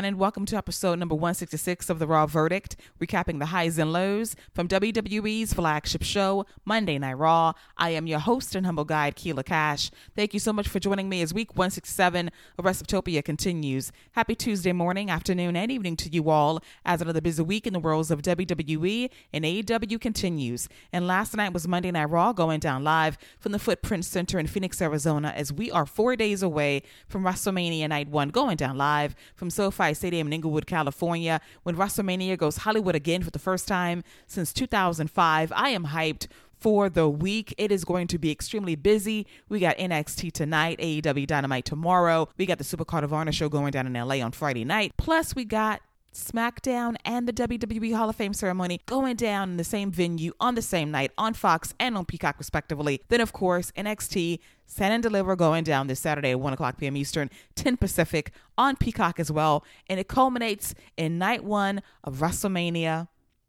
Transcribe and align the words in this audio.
Everyone, 0.00 0.14
and 0.14 0.18
welcome 0.18 0.46
to 0.46 0.56
episode 0.56 0.98
number 0.98 1.14
166 1.14 1.90
of 1.90 1.98
The 1.98 2.06
Raw 2.06 2.24
Verdict, 2.24 2.74
recapping 3.02 3.38
the 3.38 3.44
highs 3.44 3.76
and 3.76 3.92
lows 3.92 4.34
from 4.54 4.66
WWE's 4.66 5.52
flagship 5.52 6.02
show, 6.02 6.46
Monday 6.64 6.96
Night 6.96 7.18
Raw. 7.18 7.52
I 7.76 7.90
am 7.90 8.06
your 8.06 8.20
host 8.20 8.54
and 8.54 8.64
humble 8.64 8.86
guide, 8.86 9.14
Keila 9.14 9.44
Cash. 9.44 9.90
Thank 10.16 10.32
you 10.32 10.40
so 10.40 10.54
much 10.54 10.68
for 10.68 10.80
joining 10.80 11.10
me 11.10 11.20
as 11.20 11.34
week 11.34 11.50
167 11.50 12.30
of 12.56 12.64
Wrestleptopia 12.64 13.22
continues. 13.22 13.92
Happy 14.12 14.34
Tuesday 14.34 14.72
morning, 14.72 15.10
afternoon, 15.10 15.54
and 15.54 15.70
evening 15.70 15.96
to 15.96 16.08
you 16.08 16.30
all 16.30 16.62
as 16.86 17.02
another 17.02 17.20
busy 17.20 17.42
week 17.42 17.66
in 17.66 17.74
the 17.74 17.78
worlds 17.78 18.10
of 18.10 18.22
WWE 18.22 19.10
and 19.34 19.44
AEW 19.44 20.00
continues. 20.00 20.66
And 20.94 21.06
last 21.06 21.36
night 21.36 21.52
was 21.52 21.68
Monday 21.68 21.90
Night 21.90 22.08
Raw 22.08 22.32
going 22.32 22.60
down 22.60 22.84
live 22.84 23.18
from 23.38 23.52
the 23.52 23.58
Footprint 23.58 24.06
Center 24.06 24.38
in 24.38 24.46
Phoenix, 24.46 24.80
Arizona, 24.80 25.34
as 25.36 25.52
we 25.52 25.70
are 25.70 25.84
four 25.84 26.16
days 26.16 26.42
away 26.42 26.84
from 27.06 27.22
WrestleMania 27.22 27.86
Night 27.90 28.08
1 28.08 28.30
going 28.30 28.56
down 28.56 28.78
live 28.78 29.14
from 29.36 29.50
SoFi 29.50 29.89
Stadium 29.92 30.26
in 30.26 30.32
Inglewood, 30.32 30.66
California, 30.66 31.40
when 31.62 31.76
WrestleMania 31.76 32.36
goes 32.36 32.58
Hollywood 32.58 32.94
again 32.94 33.22
for 33.22 33.30
the 33.30 33.38
first 33.38 33.68
time 33.68 34.02
since 34.26 34.52
2005. 34.52 35.52
I 35.54 35.68
am 35.70 35.86
hyped 35.86 36.26
for 36.60 36.88
the 36.88 37.08
week. 37.08 37.54
It 37.58 37.72
is 37.72 37.84
going 37.84 38.06
to 38.08 38.18
be 38.18 38.30
extremely 38.30 38.76
busy. 38.76 39.26
We 39.48 39.60
got 39.60 39.76
NXT 39.78 40.32
tonight, 40.32 40.78
AEW 40.78 41.26
Dynamite 41.26 41.64
tomorrow. 41.64 42.28
We 42.36 42.46
got 42.46 42.58
the 42.58 42.64
Supercard 42.64 43.02
of 43.02 43.12
Honor 43.12 43.32
show 43.32 43.48
going 43.48 43.72
down 43.72 43.86
in 43.86 43.94
LA 43.94 44.16
on 44.16 44.32
Friday 44.32 44.64
night. 44.64 44.92
Plus, 44.96 45.34
we 45.34 45.44
got 45.44 45.80
SmackDown 46.12 46.96
and 47.04 47.28
the 47.28 47.32
WWE 47.32 47.94
Hall 47.94 48.08
of 48.08 48.16
Fame 48.16 48.34
ceremony 48.34 48.80
going 48.86 49.16
down 49.16 49.50
in 49.50 49.56
the 49.56 49.64
same 49.64 49.90
venue 49.90 50.32
on 50.40 50.54
the 50.54 50.62
same 50.62 50.90
night 50.90 51.12
on 51.16 51.34
Fox 51.34 51.74
and 51.78 51.96
on 51.96 52.04
Peacock, 52.04 52.36
respectively. 52.38 53.00
Then, 53.08 53.20
of 53.20 53.32
course, 53.32 53.70
NXT 53.72 54.40
Stand 54.66 54.94
and 54.94 55.02
Deliver 55.02 55.36
going 55.36 55.64
down 55.64 55.86
this 55.86 56.00
Saturday 56.00 56.30
at 56.30 56.40
1 56.40 56.52
o'clock 56.52 56.78
p.m. 56.78 56.96
Eastern, 56.96 57.30
10 57.54 57.76
Pacific 57.76 58.32
on 58.58 58.76
Peacock 58.76 59.20
as 59.20 59.30
well. 59.30 59.64
And 59.88 60.00
it 60.00 60.08
culminates 60.08 60.74
in 60.96 61.18
night 61.18 61.44
one 61.44 61.82
of 62.04 62.18
WrestleMania. 62.18 63.08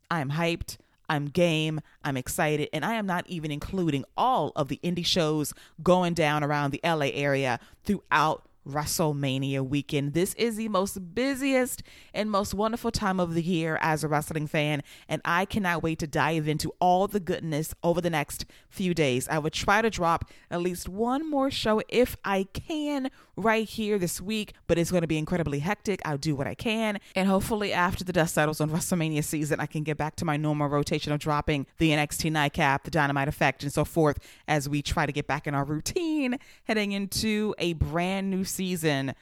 I 0.10 0.20
am 0.20 0.32
hyped. 0.32 0.78
I'm 1.10 1.26
game, 1.26 1.82
I'm 2.06 2.16
excited, 2.16 2.70
and 2.72 2.86
I 2.86 2.94
am 2.94 3.06
not 3.06 3.28
even 3.28 3.52
including 3.52 4.06
all 4.16 4.54
of 4.56 4.70
the 4.70 4.80
indie 4.82 5.06
shows 5.06 5.54
going 5.84 6.14
down 6.14 6.42
around 6.42 6.72
the 6.72 6.80
LA 6.86 7.08
area 7.08 7.60
throughout 7.84 8.48
WrestleMania 8.68 9.68
weekend. 9.68 10.14
This 10.14 10.34
is 10.36 10.56
the 10.56 10.70
most 10.70 11.16
busiest 11.16 11.84
and 12.14 12.30
most 12.30 12.54
wonderful 12.54 12.92
time 12.92 13.20
of 13.20 13.34
the 13.34 13.42
year 13.42 13.78
as 13.82 14.04
a 14.04 14.08
wrestling 14.08 14.48
fan, 14.48 14.84
and 15.10 15.22
I 15.26 15.46
cannot 15.46 15.84
wait 15.84 16.00
to 16.00 16.08
dive 16.08 16.48
into 16.48 16.72
all 16.80 17.08
the 17.08 17.20
goodness 17.20 17.74
over 17.84 18.02
the 18.02 18.10
next 18.10 18.46
few 18.70 18.94
days. 18.94 19.28
I 19.28 19.40
would 19.40 19.54
try 19.54 19.82
to 19.82 19.90
drop 19.90 20.30
at 20.50 20.62
least 20.62 20.88
one 20.88 21.30
more 21.30 21.50
show 21.52 21.82
if 21.90 22.16
I 22.24 22.44
can 22.54 23.10
right 23.36 23.68
here 23.68 23.98
this 23.98 24.20
week, 24.22 24.54
but 24.68 24.78
it's 24.78 24.92
going 24.92 25.02
to 25.02 25.08
be 25.08 25.18
incredibly 25.18 25.60
hectic. 25.60 26.02
I'll 26.06 26.18
do 26.18 26.36
what 26.36 26.48
I 26.48 26.56
can, 26.56 27.00
and 27.16 27.28
hopefully 27.28 27.74
after 27.74 28.04
the 28.04 28.14
dust 28.14 28.34
settles 28.34 28.62
on 28.62 28.70
WrestleMania 28.70 29.24
season, 29.24 29.60
I 29.60 29.66
can 29.66 29.84
get 29.84 29.98
back 29.98 30.16
to 30.18 30.26
my 30.26 30.38
normal 30.38 30.68
rotation 30.68 31.12
of 31.12 31.20
dropping 31.20 31.66
the 31.78 31.92
NXT 31.92 32.32
Nightcap, 32.32 32.84
the 32.84 32.92
Dynamite 32.92 33.28
Effect, 33.28 33.64
and 33.64 33.72
so 33.72 33.86
forth 33.86 34.20
as 34.48 34.68
we 34.68 34.82
try 34.82 35.06
to 35.06 35.12
get 35.12 35.28
back 35.28 35.48
in 35.48 35.56
our 35.56 35.64
routine 35.64 36.38
heading 36.66 36.92
into 36.92 37.56
a 37.58 37.74
brand 37.74 38.30
new 38.30 38.44
season 38.44 39.14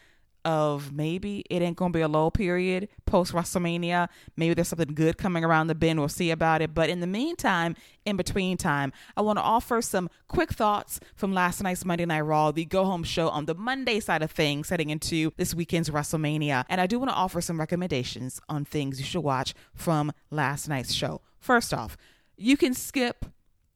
of 0.45 0.91
maybe 0.91 1.43
it 1.49 1.61
ain't 1.61 1.77
gonna 1.77 1.91
be 1.91 2.01
a 2.01 2.07
low 2.07 2.29
period 2.29 2.87
post 3.05 3.33
WrestleMania. 3.33 4.07
Maybe 4.37 4.53
there's 4.53 4.69
something 4.69 4.93
good 4.93 5.17
coming 5.17 5.43
around 5.43 5.67
the 5.67 5.75
bend. 5.75 5.99
We'll 5.99 6.09
see 6.09 6.31
about 6.31 6.61
it. 6.61 6.73
But 6.73 6.89
in 6.89 6.99
the 6.99 7.07
meantime, 7.07 7.75
in 8.05 8.17
between 8.17 8.57
time, 8.57 8.93
I 9.17 9.21
want 9.21 9.37
to 9.37 9.43
offer 9.43 9.81
some 9.81 10.09
quick 10.27 10.51
thoughts 10.51 10.99
from 11.15 11.33
last 11.33 11.61
night's 11.61 11.85
Monday 11.85 12.05
Night 12.05 12.21
Raw, 12.21 12.51
the 12.51 12.65
go 12.65 12.85
home 12.85 13.03
show 13.03 13.29
on 13.29 13.45
the 13.45 13.55
Monday 13.55 13.99
side 13.99 14.21
of 14.21 14.31
things, 14.31 14.69
heading 14.69 14.89
into 14.89 15.31
this 15.37 15.53
weekend's 15.53 15.89
WrestleMania. 15.89 16.65
And 16.69 16.79
I 16.79 16.87
do 16.87 16.99
want 16.99 17.11
to 17.11 17.15
offer 17.15 17.41
some 17.41 17.59
recommendations 17.59 18.39
on 18.49 18.65
things 18.65 18.99
you 18.99 19.05
should 19.05 19.21
watch 19.21 19.53
from 19.73 20.11
last 20.31 20.67
night's 20.67 20.93
show. 20.93 21.21
First 21.39 21.73
off, 21.73 21.97
you 22.37 22.57
can 22.57 22.73
skip 22.73 23.25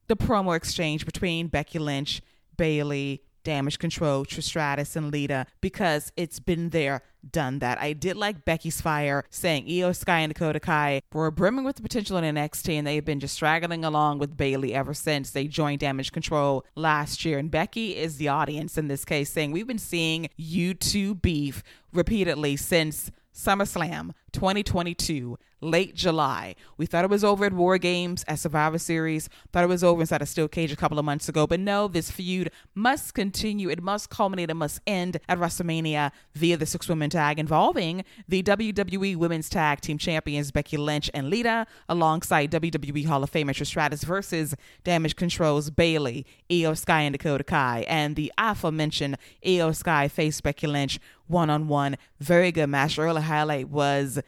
the 0.07 0.15
promo 0.15 0.55
exchange 0.55 1.05
between 1.05 1.47
Becky 1.47 1.79
Lynch, 1.79 2.21
Bayley, 2.57 3.23
Damage 3.43 3.79
Control, 3.79 4.25
Trish 4.25 4.43
Stratus, 4.43 4.95
and 4.95 5.11
Lita 5.11 5.45
because 5.61 6.11
it's 6.15 6.39
been 6.39 6.69
there, 6.69 7.01
done 7.29 7.59
that. 7.59 7.79
I 7.79 7.93
did 7.93 8.17
like 8.17 8.45
Becky's 8.45 8.81
Fire 8.81 9.23
saying 9.29 9.67
Iyo 9.67 9.95
Sky 9.95 10.19
and 10.19 10.33
Dakota 10.33 10.59
Kai 10.59 11.01
were 11.13 11.31
brimming 11.31 11.63
with 11.63 11.77
the 11.77 11.81
potential 11.81 12.17
in 12.17 12.35
NXT 12.35 12.73
and 12.73 12.87
they've 12.87 13.05
been 13.05 13.19
just 13.19 13.33
straggling 13.33 13.85
along 13.85 14.19
with 14.19 14.35
Bayley 14.35 14.73
ever 14.73 14.93
since 14.93 15.31
they 15.31 15.47
joined 15.47 15.79
Damage 15.79 16.11
Control 16.11 16.65
last 16.75 17.23
year. 17.23 17.37
And 17.37 17.49
Becky 17.49 17.95
is 17.95 18.17
the 18.17 18.27
audience 18.27 18.77
in 18.77 18.87
this 18.87 19.05
case 19.05 19.29
saying, 19.29 19.51
We've 19.51 19.67
been 19.67 19.79
seeing 19.79 20.29
you 20.35 20.73
two 20.73 21.15
beef 21.15 21.63
repeatedly 21.93 22.57
since 22.57 23.11
SummerSlam 23.33 24.11
2022, 24.33 25.37
late 25.63 25.95
July. 25.95 26.55
We 26.77 26.85
thought 26.85 27.05
it 27.05 27.09
was 27.09 27.23
over 27.23 27.45
at 27.45 27.53
War 27.53 27.77
Games 27.77 28.23
at 28.27 28.39
Survivor 28.39 28.77
Series, 28.77 29.29
thought 29.51 29.63
it 29.63 29.67
was 29.67 29.83
over 29.83 30.01
inside 30.01 30.21
a 30.21 30.25
steel 30.25 30.47
cage 30.47 30.71
a 30.71 30.75
couple 30.75 30.99
of 30.99 31.05
months 31.05 31.29
ago, 31.29 31.47
but 31.47 31.59
no, 31.59 31.87
this 31.87 32.11
feud 32.11 32.51
must 32.75 33.13
continue. 33.13 33.69
It 33.69 33.81
must 33.81 34.09
culminate, 34.09 34.49
it 34.49 34.55
must 34.55 34.81
end 34.85 35.19
at 35.29 35.39
WrestleMania 35.39 36.11
via 36.33 36.57
the 36.57 36.65
six 36.65 36.89
women 36.89 37.09
tag 37.09 37.39
involving 37.39 38.03
the 38.27 38.43
WWE 38.43 39.15
Women's 39.15 39.49
Tag 39.49 39.81
Team 39.81 39.97
Champions 39.97 40.51
Becky 40.51 40.77
Lynch 40.77 41.09
and 41.13 41.29
Lita, 41.29 41.65
alongside 41.87 42.51
WWE 42.51 43.05
Hall 43.05 43.23
of 43.23 43.31
Famer 43.31 43.51
Trish 43.51 43.67
Stratus 43.67 44.03
versus 44.03 44.55
Damage 44.83 45.15
Control's 45.15 45.69
Bayley, 45.69 46.25
Iyo 46.49 46.77
Sky, 46.77 47.01
and 47.01 47.13
Dakota 47.13 47.43
Kai, 47.43 47.85
and 47.87 48.15
the 48.15 48.31
aforementioned 48.37 49.17
Iyo 49.45 49.75
Sky 49.75 50.07
face 50.07 50.41
Becky 50.41 50.67
Lynch 50.67 50.99
one 51.27 51.49
on 51.49 51.67
one. 51.67 51.97
Very 52.19 52.51
good 52.51 52.67
match. 52.67 52.97
Early 52.99 53.21
highlight 53.21 53.69
was 53.69 54.19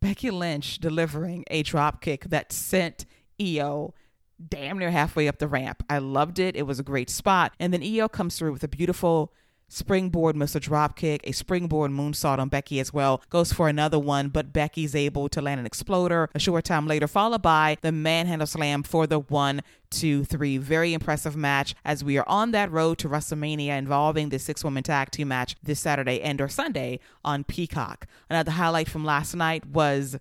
Becky 0.00 0.30
Lynch 0.30 0.78
delivering 0.78 1.44
a 1.50 1.62
drop 1.62 2.00
kick 2.00 2.24
that 2.24 2.52
sent 2.52 3.04
Iyo 3.38 3.92
damn 4.48 4.78
near 4.78 4.90
halfway 4.90 5.28
up 5.28 5.38
the 5.38 5.48
ramp. 5.48 5.82
I 5.90 5.98
loved 5.98 6.38
it. 6.38 6.56
It 6.56 6.66
was 6.66 6.78
a 6.80 6.84
great 6.84 7.10
spot. 7.10 7.52
And 7.60 7.72
then 7.72 7.82
Iyo 7.82 8.10
comes 8.10 8.38
through 8.38 8.52
with 8.52 8.64
a 8.64 8.68
beautiful 8.68 9.32
springboard 9.70 10.36
missile 10.36 10.60
Dropkick, 10.60 11.20
a 11.24 11.32
springboard 11.32 11.90
moonsault 11.90 12.38
on 12.38 12.48
Becky 12.48 12.80
as 12.80 12.92
well. 12.92 13.22
Goes 13.30 13.52
for 13.52 13.68
another 13.68 13.98
one, 13.98 14.28
but 14.28 14.52
Becky's 14.52 14.94
able 14.94 15.28
to 15.30 15.40
land 15.40 15.60
an 15.60 15.66
exploder 15.66 16.28
a 16.34 16.38
short 16.38 16.64
time 16.64 16.86
later, 16.86 17.06
followed 17.06 17.40
by 17.40 17.78
the 17.80 17.92
manhandle 17.92 18.46
slam 18.46 18.82
for 18.82 19.06
the 19.06 19.20
one, 19.20 19.62
two, 19.88 20.24
three. 20.24 20.58
Very 20.58 20.92
impressive 20.92 21.36
match 21.36 21.74
as 21.84 22.04
we 22.04 22.18
are 22.18 22.28
on 22.28 22.50
that 22.50 22.70
road 22.70 22.98
to 22.98 23.08
WrestleMania 23.08 23.78
involving 23.78 24.28
the 24.28 24.38
six 24.38 24.62
woman 24.62 24.82
tag 24.82 25.10
team 25.10 25.28
match 25.28 25.56
this 25.62 25.80
Saturday 25.80 26.20
and 26.20 26.40
or 26.40 26.48
Sunday 26.48 26.98
on 27.24 27.44
Peacock. 27.44 28.06
Another 28.28 28.50
highlight 28.50 28.88
from 28.88 29.04
last 29.04 29.34
night 29.34 29.64
was 29.66 30.18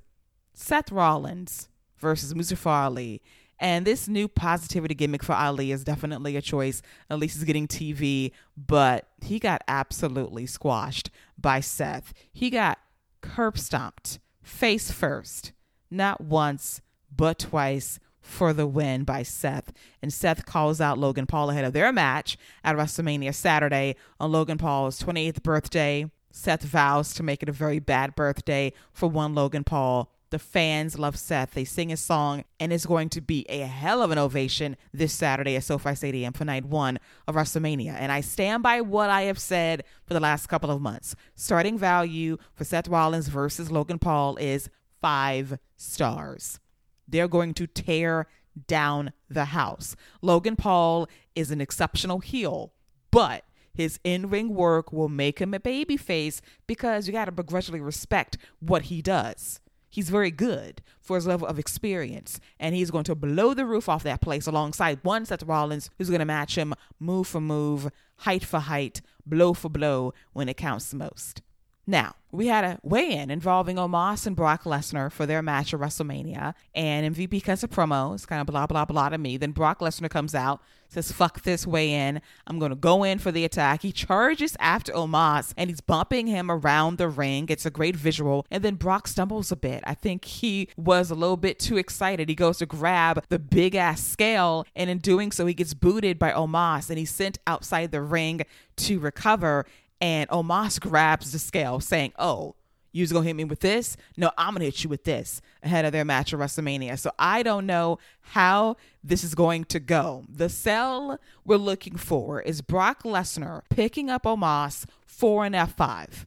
Seth 0.53 0.91
Rollins 0.91 1.69
versus 1.97 2.35
Mustafa 2.35 2.69
Ali 2.69 3.21
and 3.59 3.85
this 3.85 4.07
new 4.07 4.27
positivity 4.27 4.95
gimmick 4.95 5.23
for 5.23 5.33
Ali 5.33 5.71
is 5.71 5.83
definitely 5.83 6.35
a 6.35 6.41
choice. 6.41 6.81
At 7.09 7.19
least 7.19 7.35
he's 7.35 7.43
getting 7.43 7.67
TV, 7.67 8.31
but 8.55 9.07
he 9.21 9.39
got 9.39 9.63
absolutely 9.67 10.45
squashed 10.45 11.09
by 11.37 11.59
Seth. 11.59 12.13
He 12.31 12.49
got 12.49 12.79
curb 13.21 13.57
stomped 13.57 14.19
face 14.41 14.91
first, 14.91 15.51
not 15.91 16.21
once, 16.21 16.81
but 17.15 17.39
twice 17.39 17.99
for 18.21 18.53
the 18.53 18.67
win 18.67 19.03
by 19.03 19.23
Seth. 19.23 19.73
And 20.01 20.13
Seth 20.13 20.45
calls 20.45 20.79
out 20.79 20.97
Logan 20.97 21.25
Paul 21.25 21.49
ahead 21.49 21.65
of 21.65 21.73
their 21.73 21.91
match 21.91 22.37
at 22.63 22.75
WrestleMania 22.75 23.33
Saturday 23.33 23.95
on 24.19 24.31
Logan 24.31 24.57
Paul's 24.57 25.01
28th 25.01 25.43
birthday. 25.43 26.09
Seth 26.31 26.63
vows 26.63 27.13
to 27.15 27.23
make 27.23 27.41
it 27.41 27.49
a 27.49 27.53
very 27.53 27.79
bad 27.79 28.15
birthday 28.15 28.71
for 28.93 29.09
one 29.09 29.33
Logan 29.33 29.63
Paul 29.63 30.11
the 30.29 30.39
fans 30.39 30.99
love 30.99 31.17
Seth. 31.17 31.51
They 31.51 31.65
sing 31.65 31.89
his 31.89 31.99
song, 31.99 32.43
and 32.59 32.71
it's 32.71 32.85
going 32.85 33.09
to 33.09 33.21
be 33.21 33.45
a 33.49 33.61
hell 33.61 34.01
of 34.01 34.11
an 34.11 34.17
ovation 34.17 34.77
this 34.93 35.13
Saturday 35.13 35.55
at 35.55 35.63
SoFi 35.63 35.95
Stadium 35.95 36.33
for 36.33 36.45
night 36.45 36.65
one 36.65 36.99
of 37.27 37.35
WrestleMania. 37.35 37.93
And 37.93 38.11
I 38.11 38.21
stand 38.21 38.61
by 38.63 38.81
what 38.81 39.09
I 39.09 39.23
have 39.23 39.39
said 39.39 39.83
for 40.05 40.13
the 40.13 40.19
last 40.19 40.47
couple 40.47 40.69
of 40.69 40.81
months. 40.81 41.15
Starting 41.35 41.77
value 41.77 42.37
for 42.53 42.63
Seth 42.63 42.87
Rollins 42.87 43.27
versus 43.27 43.71
Logan 43.71 43.99
Paul 43.99 44.35
is 44.37 44.69
five 45.01 45.57
stars. 45.77 46.59
They're 47.07 47.27
going 47.27 47.53
to 47.55 47.65
tear 47.65 48.27
down 48.67 49.13
the 49.29 49.45
house. 49.45 49.95
Logan 50.21 50.55
Paul 50.55 51.07
is 51.35 51.49
an 51.49 51.61
exceptional 51.61 52.19
heel, 52.19 52.73
but 53.09 53.45
his 53.73 53.99
in-ring 54.03 54.53
work 54.53 54.91
will 54.91 55.09
make 55.09 55.39
him 55.39 55.53
a 55.53 55.59
babyface 55.59 56.41
because 56.67 57.07
you 57.07 57.13
got 57.13 57.25
to 57.25 57.31
begrudgingly 57.31 57.79
respect 57.79 58.37
what 58.59 58.83
he 58.83 59.01
does. 59.01 59.61
He's 59.89 60.09
very 60.09 60.31
good 60.31 60.81
for 61.01 61.15
his 61.15 61.25
level 61.25 61.47
of 61.47 61.57
experience, 61.57 62.39
and 62.59 62.75
he's 62.75 62.91
going 62.91 63.05
to 63.05 63.15
blow 63.15 63.53
the 63.53 63.65
roof 63.65 63.89
off 63.89 64.03
that 64.03 64.21
place 64.21 64.45
alongside 64.47 64.99
one 65.03 65.25
Seth 65.25 65.43
Rollins 65.43 65.89
who's 65.97 66.09
going 66.09 66.19
to 66.19 66.25
match 66.25 66.55
him 66.55 66.73
move 66.99 67.27
for 67.27 67.41
move, 67.41 67.89
height 68.17 68.43
for 68.43 68.59
height, 68.59 69.01
blow 69.25 69.53
for 69.53 69.69
blow 69.69 70.13
when 70.33 70.47
it 70.47 70.57
counts 70.57 70.93
most. 70.93 71.41
Now, 71.89 72.13
we 72.31 72.45
had 72.45 72.63
a 72.63 72.79
weigh 72.83 73.13
in 73.13 73.31
involving 73.31 73.77
Omos 73.77 74.27
and 74.27 74.35
Brock 74.35 74.63
Lesnar 74.63 75.11
for 75.11 75.25
their 75.25 75.41
match 75.41 75.73
at 75.73 75.79
WrestleMania, 75.79 76.53
and 76.75 77.15
MVP 77.15 77.43
cuts 77.43 77.63
a 77.63 77.67
promo. 77.67 78.13
It's 78.13 78.27
kind 78.27 78.39
of 78.39 78.45
blah, 78.45 78.67
blah, 78.67 78.85
blah 78.85 79.09
to 79.09 79.17
me. 79.17 79.37
Then 79.37 79.53
Brock 79.53 79.79
Lesnar 79.79 80.07
comes 80.07 80.35
out, 80.35 80.61
says, 80.87 81.11
fuck 81.11 81.41
this 81.41 81.65
weigh 81.65 81.91
in. 81.91 82.21
I'm 82.45 82.59
going 82.59 82.69
to 82.69 82.75
go 82.75 83.03
in 83.03 83.17
for 83.17 83.31
the 83.31 83.43
attack. 83.43 83.81
He 83.81 83.91
charges 83.91 84.55
after 84.59 84.93
Omos 84.93 85.51
and 85.57 85.71
he's 85.71 85.81
bumping 85.81 86.27
him 86.27 86.51
around 86.51 86.99
the 86.99 87.09
ring. 87.09 87.47
It's 87.49 87.65
a 87.65 87.71
great 87.71 87.95
visual. 87.95 88.45
And 88.51 88.63
then 88.63 88.75
Brock 88.75 89.07
stumbles 89.07 89.51
a 89.51 89.55
bit. 89.55 89.83
I 89.87 89.95
think 89.95 90.25
he 90.25 90.69
was 90.77 91.09
a 91.09 91.15
little 91.15 91.37
bit 91.37 91.57
too 91.57 91.77
excited. 91.77 92.29
He 92.29 92.35
goes 92.35 92.59
to 92.59 92.67
grab 92.67 93.25
the 93.29 93.39
big 93.39 93.73
ass 93.73 94.03
scale, 94.03 94.63
and 94.75 94.91
in 94.91 94.99
doing 94.99 95.31
so, 95.31 95.47
he 95.47 95.55
gets 95.55 95.73
booted 95.73 96.19
by 96.19 96.33
Omos 96.33 96.91
and 96.91 96.99
he's 96.99 97.09
sent 97.09 97.39
outside 97.47 97.91
the 97.91 98.03
ring 98.03 98.41
to 98.75 98.99
recover 98.99 99.65
and 100.01 100.29
Omos 100.29 100.79
grabs 100.79 101.31
the 101.31 101.39
scale, 101.39 101.79
saying, 101.79 102.13
"Oh, 102.17 102.55
you 102.91 103.03
was 103.03 103.11
gonna 103.11 103.25
hit 103.25 103.35
me 103.35 103.43
with 103.43 103.59
this? 103.59 103.97
No, 104.17 104.31
I'm 104.37 104.53
gonna 104.53 104.65
hit 104.65 104.83
you 104.83 104.89
with 104.89 105.03
this." 105.03 105.41
Ahead 105.63 105.85
of 105.85 105.91
their 105.91 106.05
match 106.05 106.33
at 106.33 106.39
WrestleMania, 106.39 106.97
so 106.97 107.11
I 107.19 107.43
don't 107.43 107.65
know 107.65 107.99
how 108.21 108.77
this 109.03 109.23
is 109.23 109.35
going 109.35 109.65
to 109.65 109.79
go. 109.79 110.25
The 110.29 110.49
sell 110.49 111.19
we're 111.45 111.57
looking 111.57 111.97
for 111.97 112.41
is 112.41 112.61
Brock 112.61 113.03
Lesnar 113.03 113.61
picking 113.69 114.09
up 114.09 114.23
Omos 114.23 114.85
for 115.05 115.45
an 115.45 115.53
F5. 115.53 116.25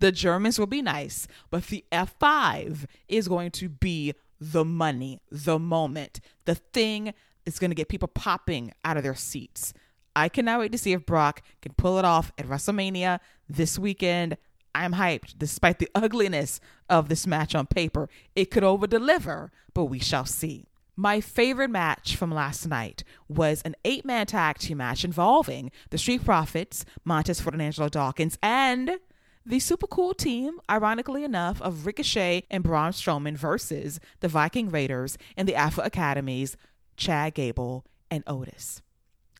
The 0.00 0.12
Germans 0.12 0.58
will 0.58 0.66
be 0.66 0.82
nice, 0.82 1.26
but 1.50 1.66
the 1.68 1.84
F5 1.92 2.86
is 3.08 3.28
going 3.28 3.50
to 3.52 3.68
be 3.68 4.12
the 4.40 4.64
money, 4.64 5.20
the 5.30 5.58
moment, 5.58 6.20
the 6.44 6.54
thing 6.54 7.14
is 7.46 7.58
going 7.58 7.70
to 7.70 7.74
get 7.74 7.88
people 7.88 8.08
popping 8.08 8.72
out 8.84 8.96
of 8.96 9.02
their 9.02 9.14
seats. 9.14 9.72
I 10.16 10.28
cannot 10.28 10.60
wait 10.60 10.72
to 10.72 10.78
see 10.78 10.92
if 10.92 11.06
Brock 11.06 11.42
can 11.60 11.72
pull 11.74 11.98
it 11.98 12.04
off 12.04 12.32
at 12.38 12.46
WrestleMania 12.46 13.20
this 13.48 13.78
weekend. 13.78 14.36
I'm 14.74 14.94
hyped 14.94 15.38
despite 15.38 15.78
the 15.78 15.90
ugliness 15.94 16.60
of 16.88 17.08
this 17.08 17.26
match 17.26 17.54
on 17.54 17.66
paper. 17.66 18.08
It 18.34 18.50
could 18.50 18.64
over 18.64 18.86
deliver, 18.86 19.52
but 19.72 19.84
we 19.84 19.98
shall 19.98 20.24
see. 20.24 20.66
My 20.96 21.20
favorite 21.20 21.70
match 21.70 22.14
from 22.14 22.30
last 22.30 22.68
night 22.68 23.02
was 23.28 23.62
an 23.62 23.74
eight 23.84 24.04
man 24.04 24.26
tag 24.26 24.58
team 24.58 24.78
match 24.78 25.04
involving 25.04 25.72
the 25.90 25.98
Street 25.98 26.24
Profits, 26.24 26.84
Montez 27.04 27.40
Ford 27.40 27.54
and 27.54 27.62
Angelo 27.62 27.88
Dawkins, 27.88 28.38
and 28.40 28.98
the 29.44 29.58
super 29.58 29.88
cool 29.88 30.14
team, 30.14 30.60
ironically 30.70 31.24
enough, 31.24 31.60
of 31.60 31.84
Ricochet 31.84 32.44
and 32.48 32.62
Braun 32.62 32.92
Strowman 32.92 33.36
versus 33.36 33.98
the 34.20 34.28
Viking 34.28 34.70
Raiders 34.70 35.18
and 35.36 35.48
the 35.48 35.56
Alpha 35.56 35.82
Academies, 35.82 36.56
Chad 36.96 37.34
Gable 37.34 37.84
and 38.10 38.22
Otis. 38.28 38.80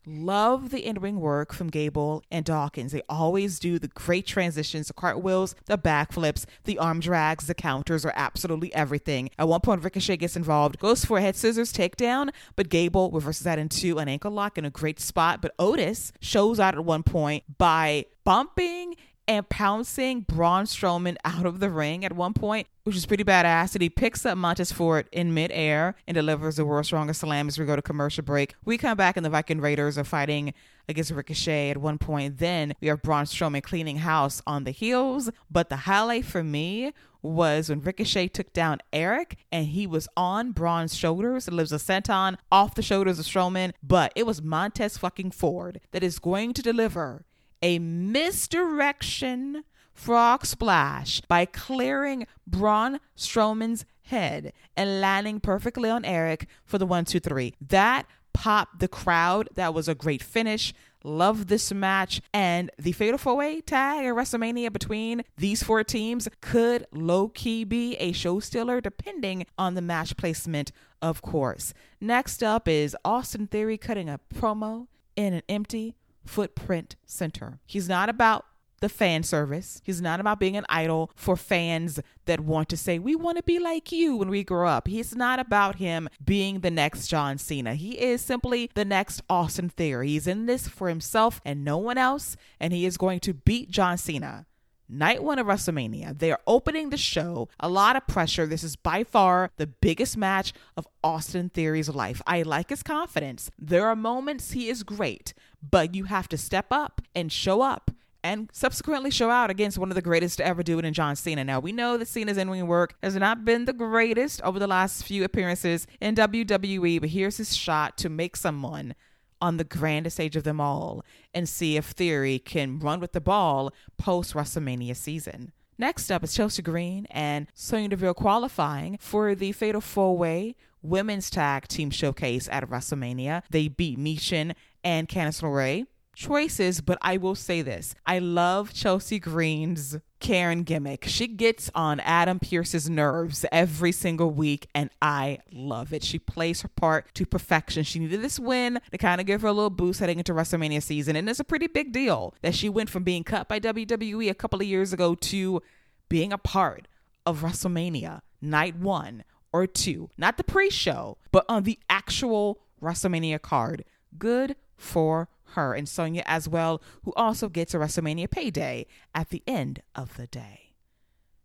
Love 0.07 0.71
the 0.71 0.85
in 0.85 1.01
ring 1.01 1.19
work 1.19 1.53
from 1.53 1.69
Gable 1.69 2.23
and 2.31 2.45
Dawkins. 2.45 2.93
They 2.93 3.03
always 3.09 3.59
do 3.59 3.79
the 3.79 3.89
great 3.89 4.27
transitions, 4.27 4.89
the 4.89 4.95
cartwheels, 4.95 5.55
the 5.65 5.79
backflips, 5.79 6.45
the 6.65 6.79
arm 6.79 7.01
drags, 7.01 7.47
the 7.47 7.55
counters 7.55 8.05
are 8.05 8.13
absolutely 8.15 8.75
everything. 8.75 9.31
At 9.39 9.49
one 9.49 9.61
point, 9.61 9.83
Ricochet 9.83 10.19
gets 10.19 10.37
involved, 10.37 10.79
goes 10.79 11.05
for 11.05 11.19
a 11.19 11.23
head 11.23 11.37
scissors 11.37 11.73
takedown, 11.73 12.31
but 12.55 12.69
Gable 12.69 13.11
reverses 13.11 13.45
that 13.45 13.59
into 13.59 13.99
an 13.99 14.09
ankle 14.09 14.31
lock 14.31 14.59
in 14.59 14.65
a 14.67 14.71
great 14.71 15.01
spot. 15.01 15.41
But 15.41 15.55
Otis 15.59 16.13
shows 16.21 16.61
out 16.61 16.75
at 16.75 16.85
one 16.85 17.03
point 17.03 17.57
by 17.57 18.05
bumping 18.25 18.97
and 19.27 19.49
pouncing 19.49 20.21
Braun 20.21 20.65
Strowman 20.65 21.17
out 21.25 21.47
of 21.47 21.61
the 21.61 21.71
ring 21.71 22.05
at 22.05 22.13
one 22.13 22.35
point, 22.35 22.67
which 22.85 22.97
is 22.97 23.07
pretty 23.07 23.25
badass. 23.25 23.75
And 23.75 23.83
he 23.83 23.89
picks 23.89 24.27
up 24.27 24.37
Montez 24.37 24.73
Ford 24.73 25.09
in 25.13 25.33
midair 25.33 25.95
and 26.07 26.15
delivers 26.15 26.57
the 26.57 26.65
world's 26.65 26.89
strongest 26.89 27.21
slam 27.21 27.49
as 27.49 27.59
we 27.59 27.65
go 27.65 27.77
to 27.77 27.83
commercial 27.83 28.25
break. 28.25 28.55
We 28.65 28.79
come 28.79 28.97
back 28.97 29.17
and 29.17 29.25
the 29.25 29.31
Viking 29.31 29.61
Raiders 29.61 29.97
are 29.97 30.05
fighting 30.05 30.53
against 30.89 31.11
Ricochet 31.11 31.71
at 31.71 31.79
one 31.79 31.99
point. 31.99 32.39
Then 32.39 32.75
we 32.81 32.89
have 32.89 33.03
Braun 33.03 33.25
Strowman 33.25 33.63
cleaning 33.63 33.99
house 33.99 34.43
on 34.47 34.65
the 34.65 34.71
heels. 34.71 35.31
But 35.51 35.71
the 35.71 35.77
highlight 35.77 36.25
for 36.27 36.45
me 36.45 36.93
was 37.23 37.71
when 37.71 37.81
Ricochet 37.81 38.29
took 38.29 38.53
down 38.53 38.81
Eric 38.93 39.39
and 39.51 39.67
he 39.67 39.87
was 39.87 40.07
on 40.17 40.53
Braun's 40.53 40.95
shoulders. 40.95 41.49
It 41.49 41.55
lives 41.55 41.73
a 41.73 41.77
senton 41.77 42.37
off 42.53 42.75
the 42.75 42.83
shoulders 42.83 43.19
of 43.19 43.25
Strowman, 43.25 43.73
but 43.83 44.13
it 44.15 44.27
was 44.27 44.43
Montez 44.43 44.99
fucking 44.99 45.31
Ford 45.31 45.81
that 45.93 46.03
is 46.03 46.19
going 46.19 46.53
to 46.53 46.63
deliver 46.63 47.25
a 47.65 47.79
misdirection 47.79 49.65
frog 49.95 50.45
splash 50.45 51.23
by 51.23 51.47
clearing 51.47 52.27
Braun 52.47 53.01
Strowman's 53.17 53.87
head 54.03 54.53
and 54.77 55.01
landing 55.01 55.41
perfectly 55.41 55.89
on 55.89 56.05
Eric 56.05 56.47
for 56.67 56.77
the 56.77 56.85
one, 56.85 57.07
two, 57.07 57.21
three. 57.21 57.55
That 57.67 58.07
popped 58.35 58.81
the 58.81 58.89
crowd. 58.89 59.49
That 59.55 59.73
was 59.73 59.89
a 59.89 59.95
great 59.95 60.23
finish. 60.23 60.75
Love 61.05 61.47
this 61.47 61.73
match. 61.73 62.21
And 62.35 62.71
the 62.79 62.93
Fatal 62.93 63.17
Four 63.17 63.37
Way 63.37 63.63
tag 63.63 64.05
at 64.05 64.15
WrestleMania 64.15 64.71
between 64.71 65.23
these 65.39 65.63
four 65.63 65.83
teams 65.85 66.29
could 66.43 66.87
low 66.93 67.29
key 67.29 67.65
be 67.65 67.97
a 67.97 68.13
show 68.13 68.41
stealer, 68.41 68.83
depending 68.83 69.47
on 69.57 69.73
the 69.73 69.81
match 69.81 70.19
placement, 70.19 70.71
of 71.01 71.23
course. 71.23 71.73
Next 71.99 72.43
up 72.43 72.69
is 72.69 72.95
Austin 73.07 73.47
Theory 73.47 73.79
cutting 73.79 74.11
a 74.11 74.21
promo 74.35 74.89
in 75.17 75.33
an 75.33 75.43
empty 75.49 75.95
Footprint 76.25 76.97
Center. 77.07 77.61
He's 77.67 77.89
not 77.89 78.09
about 78.09 78.47
the 78.81 78.89
fan 78.91 79.23
service. 79.23 79.81
He's 79.83 80.03
not 80.03 80.21
about 80.21 80.39
being 80.39 80.59
an 80.59 80.67
idol 80.69 81.11
for 81.15 81.37
fans 81.37 82.01
that 82.27 82.41
want 82.41 82.69
to 82.69 82.77
say, 82.77 82.99
We 82.99 83.17
want 83.17 83.39
to 83.39 83.43
be 83.43 83.59
like 83.59 83.91
you 83.91 84.17
when 84.17 84.29
we 84.29 84.45
grow 84.45 84.69
up. 84.69 84.89
He's 84.89 85.15
not 85.15 85.39
about 85.39 85.77
him 85.77 86.09
being 86.23 86.61
the 86.61 86.71
next 86.71 87.09
John 87.09 87.39
Cena. 87.39 87.77
He 87.77 87.93
is 87.93 88.21
simply 88.21 88.71
the 88.75 88.85
next 88.85 89.23
Austin 89.31 89.71
Theory. 89.71 90.09
He's 90.09 90.27
in 90.27 90.45
this 90.45 90.69
for 90.69 90.91
himself 90.91 91.41
and 91.47 91.65
no 91.65 91.79
one 91.79 91.97
else, 91.97 92.37
and 92.61 92.73
he 92.73 92.85
is 92.85 92.99
going 92.99 93.21
to 93.21 93.33
beat 93.33 93.71
John 93.71 93.97
Cena 93.97 94.47
night 94.89 95.23
one 95.23 95.39
of 95.39 95.47
WrestleMania. 95.47 96.19
They 96.19 96.31
are 96.31 96.41
opening 96.47 96.91
the 96.91 96.97
show. 96.97 97.49
A 97.61 97.69
lot 97.69 97.97
of 97.97 98.07
pressure. 98.07 98.47
This 98.47 98.65
is 98.65 98.77
by 98.77 99.05
far 99.05 99.51
the 99.57 99.67
biggest 99.67 100.17
match 100.17 100.53
of 100.77 100.87
Austin 101.03 101.49
Theory's 101.49 101.89
life. 101.89 102.21
I 102.27 102.43
like 102.43 102.71
his 102.71 102.83
confidence. 102.83 103.51
There 103.59 103.87
are 103.87 103.97
moments 103.97 104.53
he 104.53 104.69
is 104.69 104.83
great, 104.83 105.35
but 105.71 105.95
you 105.95 106.05
have 106.05 106.29
to 106.29 106.39
step 106.39 106.67
up 106.71 107.01
and 107.15 107.31
show 107.31 107.63
up. 107.63 107.91
And 108.23 108.49
subsequently 108.55 109.11
show 109.11 109.29
out 109.29 109.51
against 109.51 109.77
one 109.77 109.91
of 109.91 109.97
the 109.97 110.01
greatest 110.01 110.39
to 110.39 110.47
ever 110.47 110.63
do 110.63 110.79
it 110.79 110.87
in 110.87 110.95
John 110.95 111.15
Cena. 111.15 111.45
Now, 111.45 111.61
we 111.61 111.73
know 111.73 111.99
that 111.99 112.09
Cena's 112.09 112.39
in 112.39 112.49
ring 112.49 112.67
work 112.67 112.95
has 113.03 113.15
not 113.17 113.45
been 113.45 113.67
the 113.67 113.75
greatest 113.75 114.41
over 114.41 114.59
the 114.59 114.67
last 114.67 115.05
few 115.05 115.25
appearances 115.25 115.87
in 116.01 116.15
WWE, 116.15 117.01
but 117.01 117.11
here's 117.11 117.37
his 117.37 117.55
shot 117.55 117.99
to 117.99 118.09
make 118.09 118.35
someone 118.35 118.95
on 119.43 119.59
the 119.59 119.65
grandest 119.65 120.17
stage 120.17 120.37
of 120.37 120.45
them 120.45 120.59
all 120.59 121.05
and 121.35 121.47
see 121.47 121.77
if 121.77 121.85
Theory 121.91 122.39
can 122.39 122.79
run 122.79 122.99
with 122.99 123.13
the 123.13 123.21
ball 123.21 123.75
post 123.99 124.33
WrestleMania 124.33 124.97
season. 124.97 125.53
Next 125.77 126.11
up 126.11 126.25
is 126.25 126.33
Chelsea 126.33 126.63
Green 126.63 127.07
and 127.11 127.49
Sonya 127.53 127.89
Deville 127.89 128.15
qualifying 128.15 128.97
for 129.01 129.35
the 129.35 129.53
Fatal 129.53 129.83
Four 129.83 130.17
Way 130.17 130.57
Women's 130.85 131.31
Tag 131.31 131.67
Team 131.67 131.91
Showcase 131.91 132.49
at 132.53 132.69
WrestleMania. 132.69 133.43
They 133.51 133.69
beat 133.69 133.99
Michin 133.99 134.55
and 134.85 135.09
Candice 135.09 135.43
LeRae 135.43 135.87
choices, 136.15 136.81
but 136.81 136.99
I 137.03 137.17
will 137.17 137.35
say 137.35 137.63
this. 137.63 137.95
I 138.07 138.19
love 138.19 138.73
Chelsea 138.73 139.19
Green's 139.19 139.97
Karen 140.21 140.63
gimmick. 140.63 141.05
She 141.07 141.27
gets 141.27 141.71
on 141.75 142.01
Adam 142.01 142.39
Pearce's 142.39 142.89
nerves 142.89 143.45
every 143.53 143.93
single 143.93 144.31
week, 144.31 144.69
and 144.75 144.91
I 145.03 145.39
love 145.53 145.93
it. 145.93 146.03
She 146.03 146.19
plays 146.19 146.63
her 146.63 146.69
part 146.69 147.13
to 147.15 147.27
perfection. 147.27 147.83
She 147.83 147.99
needed 147.99 148.23
this 148.23 148.39
win 148.39 148.81
to 148.91 148.99
kind 148.99 149.21
of 149.21 149.27
give 149.27 149.43
her 149.43 149.49
a 149.49 149.53
little 149.53 149.71
boost 149.71 150.01
heading 150.01 150.19
into 150.19 150.33
WrestleMania 150.33 150.83
season, 150.83 151.17
and 151.17 151.29
it's 151.29 151.41
a 151.41 151.45
pretty 151.45 151.67
big 151.67 151.93
deal 151.93 152.35
that 152.43 152.55
she 152.55 152.69
went 152.69 152.91
from 152.91 153.03
being 153.03 153.25
cut 153.25 153.49
by 153.49 153.61
WWE 153.61 154.31
a 154.31 154.35
couple 154.35 154.61
of 154.61 154.67
years 154.67 154.93
ago 154.93 155.15
to 155.15 155.63
being 156.09 156.33
a 156.33 156.39
part 156.39 156.89
of 157.27 157.41
WrestleMania 157.41 158.21
night 158.41 158.77
one 158.77 159.25
or 159.55 159.69
two. 159.69 160.11
Not 160.19 160.37
the 160.37 160.43
pre 160.45 160.69
show, 160.69 161.17
but 161.31 161.47
on 161.49 161.63
the 161.63 161.79
actual 161.89 162.59
WrestleMania 162.83 163.41
card. 163.41 163.85
Good 164.19 164.57
for 164.77 165.29
her 165.53 165.75
and 165.75 165.89
Sonya 165.89 166.25
as 166.27 166.49
well, 166.49 166.83
who 167.05 167.13
also 167.15 167.49
gets 167.49 167.73
a 167.73 167.79
WrestleMania 167.79 168.29
payday 168.29 168.87
at 169.15 169.31
the 169.31 169.45
end 169.47 169.81
of 169.95 170.17
the 170.17 170.27
day. 170.27 170.73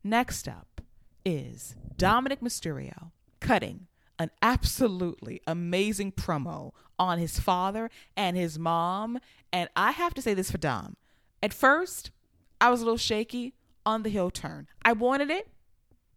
Next 0.03 0.47
up 0.47 0.81
is 1.23 1.75
Dominik 1.95 2.39
Mysterio 2.39 3.11
cutting 3.39 3.85
an 4.17 4.31
absolutely 4.41 5.41
amazing 5.45 6.11
promo 6.11 6.71
on 6.97 7.19
his 7.19 7.39
father 7.39 7.91
and 8.17 8.35
his 8.35 8.57
mom. 8.57 9.19
And 9.53 9.69
I 9.75 9.91
have 9.91 10.15
to 10.15 10.21
say 10.21 10.33
this 10.33 10.49
for 10.49 10.57
Dom. 10.57 10.97
At 11.43 11.53
first, 11.53 12.09
I 12.59 12.71
was 12.71 12.81
a 12.81 12.85
little 12.85 12.97
shaky 12.97 13.53
on 13.85 14.01
the 14.01 14.09
heel 14.09 14.31
turn. 14.31 14.67
I 14.83 14.93
wanted 14.93 15.29
it, 15.29 15.47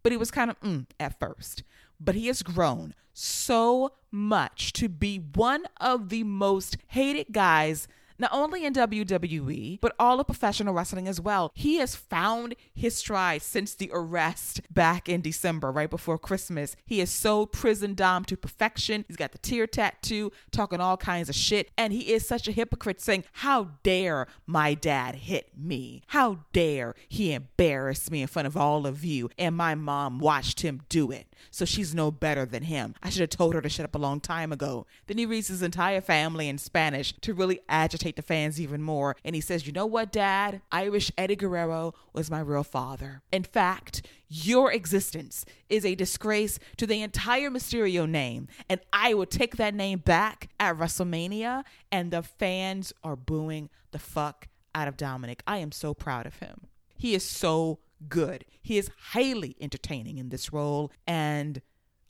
but 0.01 0.11
he 0.11 0.17
was 0.17 0.31
kind 0.31 0.49
of 0.49 0.59
mm 0.61 0.87
at 0.99 1.19
first. 1.19 1.63
But 2.03 2.15
he 2.15 2.27
has 2.27 2.43
grown 2.43 2.93
so 3.13 3.91
much 4.11 4.73
to 4.73 4.89
be 4.89 5.17
one 5.17 5.65
of 5.79 6.09
the 6.09 6.23
most 6.23 6.77
hated 6.87 7.27
guys 7.31 7.87
not 8.19 8.31
only 8.33 8.65
in 8.65 8.73
WWE, 8.73 9.79
but 9.81 9.95
all 9.99 10.19
of 10.19 10.27
professional 10.27 10.73
wrestling 10.73 11.07
as 11.07 11.19
well. 11.19 11.51
He 11.53 11.77
has 11.77 11.95
found 11.95 12.55
his 12.73 12.95
stride 12.95 13.41
since 13.41 13.75
the 13.75 13.89
arrest 13.93 14.61
back 14.71 15.09
in 15.09 15.21
December, 15.21 15.71
right 15.71 15.89
before 15.89 16.17
Christmas. 16.17 16.75
He 16.85 16.99
has 16.99 17.09
sold 17.09 17.51
Prison 17.51 17.95
Dom 17.95 18.23
to 18.25 18.37
perfection. 18.37 19.05
He's 19.07 19.17
got 19.17 19.31
the 19.31 19.37
tear 19.39 19.67
tattoo, 19.67 20.31
talking 20.51 20.79
all 20.79 20.97
kinds 20.97 21.29
of 21.29 21.35
shit. 21.35 21.71
And 21.77 21.91
he 21.91 22.13
is 22.13 22.25
such 22.25 22.47
a 22.47 22.51
hypocrite 22.51 23.01
saying, 23.01 23.25
How 23.33 23.71
dare 23.83 24.27
my 24.45 24.73
dad 24.73 25.15
hit 25.15 25.49
me? 25.57 26.03
How 26.07 26.39
dare 26.53 26.95
he 27.09 27.33
embarrass 27.33 28.09
me 28.09 28.21
in 28.21 28.27
front 28.27 28.47
of 28.47 28.55
all 28.55 28.85
of 28.85 29.03
you? 29.03 29.29
And 29.37 29.55
my 29.55 29.75
mom 29.75 30.19
watched 30.19 30.61
him 30.61 30.81
do 30.87 31.11
it. 31.11 31.27
So 31.51 31.65
she's 31.65 31.93
no 31.93 32.11
better 32.11 32.45
than 32.45 32.63
him. 32.63 32.95
I 33.01 33.09
should 33.09 33.21
have 33.21 33.29
told 33.29 33.53
her 33.53 33.61
to 33.61 33.69
shut 33.69 33.85
up 33.85 33.95
a 33.95 33.99
long 33.99 34.19
time 34.19 34.51
ago. 34.51 34.85
Then 35.07 35.17
he 35.17 35.25
reads 35.25 35.47
his 35.47 35.61
entire 35.61 36.01
family 36.01 36.47
in 36.47 36.57
Spanish 36.57 37.13
to 37.21 37.33
really 37.33 37.59
agitate 37.69 38.15
the 38.15 38.21
fans 38.21 38.59
even 38.59 38.81
more. 38.81 39.15
And 39.23 39.35
he 39.35 39.41
says, 39.41 39.65
You 39.65 39.73
know 39.73 39.85
what, 39.85 40.11
Dad? 40.11 40.61
I 40.71 40.89
wish 40.89 41.11
Eddie 41.17 41.35
Guerrero 41.35 41.93
was 42.13 42.31
my 42.31 42.39
real 42.39 42.63
father. 42.63 43.21
In 43.31 43.43
fact, 43.43 44.05
your 44.29 44.71
existence 44.71 45.45
is 45.69 45.85
a 45.85 45.95
disgrace 45.95 46.59
to 46.77 46.87
the 46.87 47.01
entire 47.01 47.49
Mysterio 47.49 48.09
name. 48.09 48.47
And 48.69 48.81
I 48.91 49.13
will 49.13 49.25
take 49.25 49.57
that 49.57 49.75
name 49.75 49.99
back 49.99 50.49
at 50.59 50.77
WrestleMania. 50.77 51.63
And 51.91 52.11
the 52.11 52.23
fans 52.23 52.93
are 53.03 53.15
booing 53.15 53.69
the 53.91 53.99
fuck 53.99 54.47
out 54.75 54.87
of 54.87 54.97
Dominik. 54.97 55.41
I 55.45 55.57
am 55.57 55.71
so 55.71 55.93
proud 55.93 56.25
of 56.25 56.37
him. 56.37 56.67
He 56.97 57.13
is 57.13 57.23
so 57.23 57.79
good. 58.09 58.45
He 58.61 58.77
is 58.77 58.91
highly 59.11 59.55
entertaining 59.59 60.17
in 60.17 60.29
this 60.29 60.53
role. 60.53 60.91
And 61.07 61.61